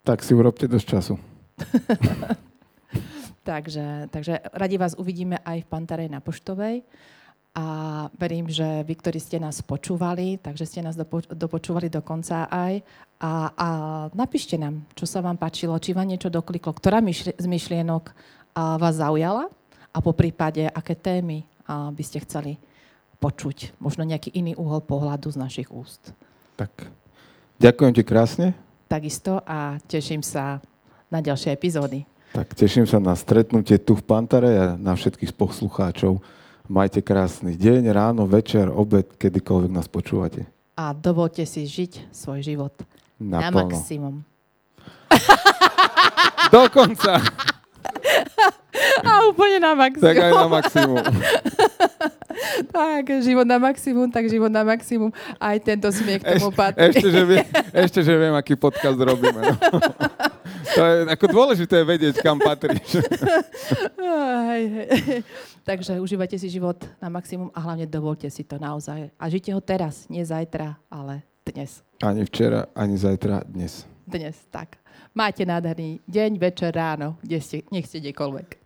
[0.00, 1.14] Tak si urobte dosť času.
[3.48, 6.82] takže, takže radi vás uvidíme aj v Pantarej na Poštovej.
[7.50, 7.64] A
[8.14, 12.78] verím, že vy, ktorí ste nás počúvali, takže ste nás dopo- dopočúvali do konca aj.
[13.18, 13.68] A, a
[14.14, 18.14] napíšte nám, čo sa vám páčilo, či vám niečo dokliklo, ktorá myšli- z myšlienok
[18.54, 19.50] vás zaujala
[19.90, 22.58] a po prípade, aké témy by ste chceli
[23.18, 23.76] počuť.
[23.82, 26.14] Možno nejaký iný uhol pohľadu z našich úst.
[26.54, 26.70] Tak,
[27.58, 28.46] ďakujem ti krásne.
[28.90, 30.58] Takisto a teším sa
[31.14, 32.02] na ďalšie epizódy.
[32.34, 36.18] Tak teším sa na stretnutie tu v Pantare a na všetkých poslucháčov.
[36.66, 40.42] Majte krásny deň, ráno, večer, obed, kedykoľvek nás počúvate.
[40.74, 42.74] A dovolte si žiť svoj život
[43.22, 43.38] Naplno.
[43.38, 44.16] na maximum.
[46.58, 47.22] Dokonca.
[49.06, 50.06] A úplne na maximum.
[50.10, 50.98] Tak aj na maximum.
[52.74, 55.10] tak, život na maximum, tak život na maximum.
[55.36, 56.90] Aj tento smiech tomu Eš, patrí.
[56.90, 57.40] Ešte že, vie,
[57.84, 59.40] ešte, že viem, aký podcast robíme.
[59.40, 59.54] No.
[60.76, 63.02] to je ako dôležité vedieť, kam patríš.
[64.50, 65.20] hej, hej.
[65.66, 69.10] Takže užívajte si život na maximum a hlavne dovolte si to naozaj.
[69.18, 71.82] A žite ho teraz, nie zajtra, ale dnes.
[72.00, 73.84] Ani včera, ani zajtra, dnes.
[74.06, 74.80] Dnes, tak.
[75.10, 78.59] Máte nádherný deň, večer, ráno, kde ste, nech ste kdekoľvek.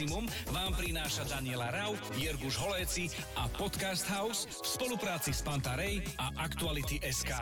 [0.00, 0.24] maximum
[0.56, 7.04] vám prináša Daniela Rau, Jerguš Holéci a Podcast House v spolupráci s Pantarej a Aktuality
[7.04, 7.36] SK.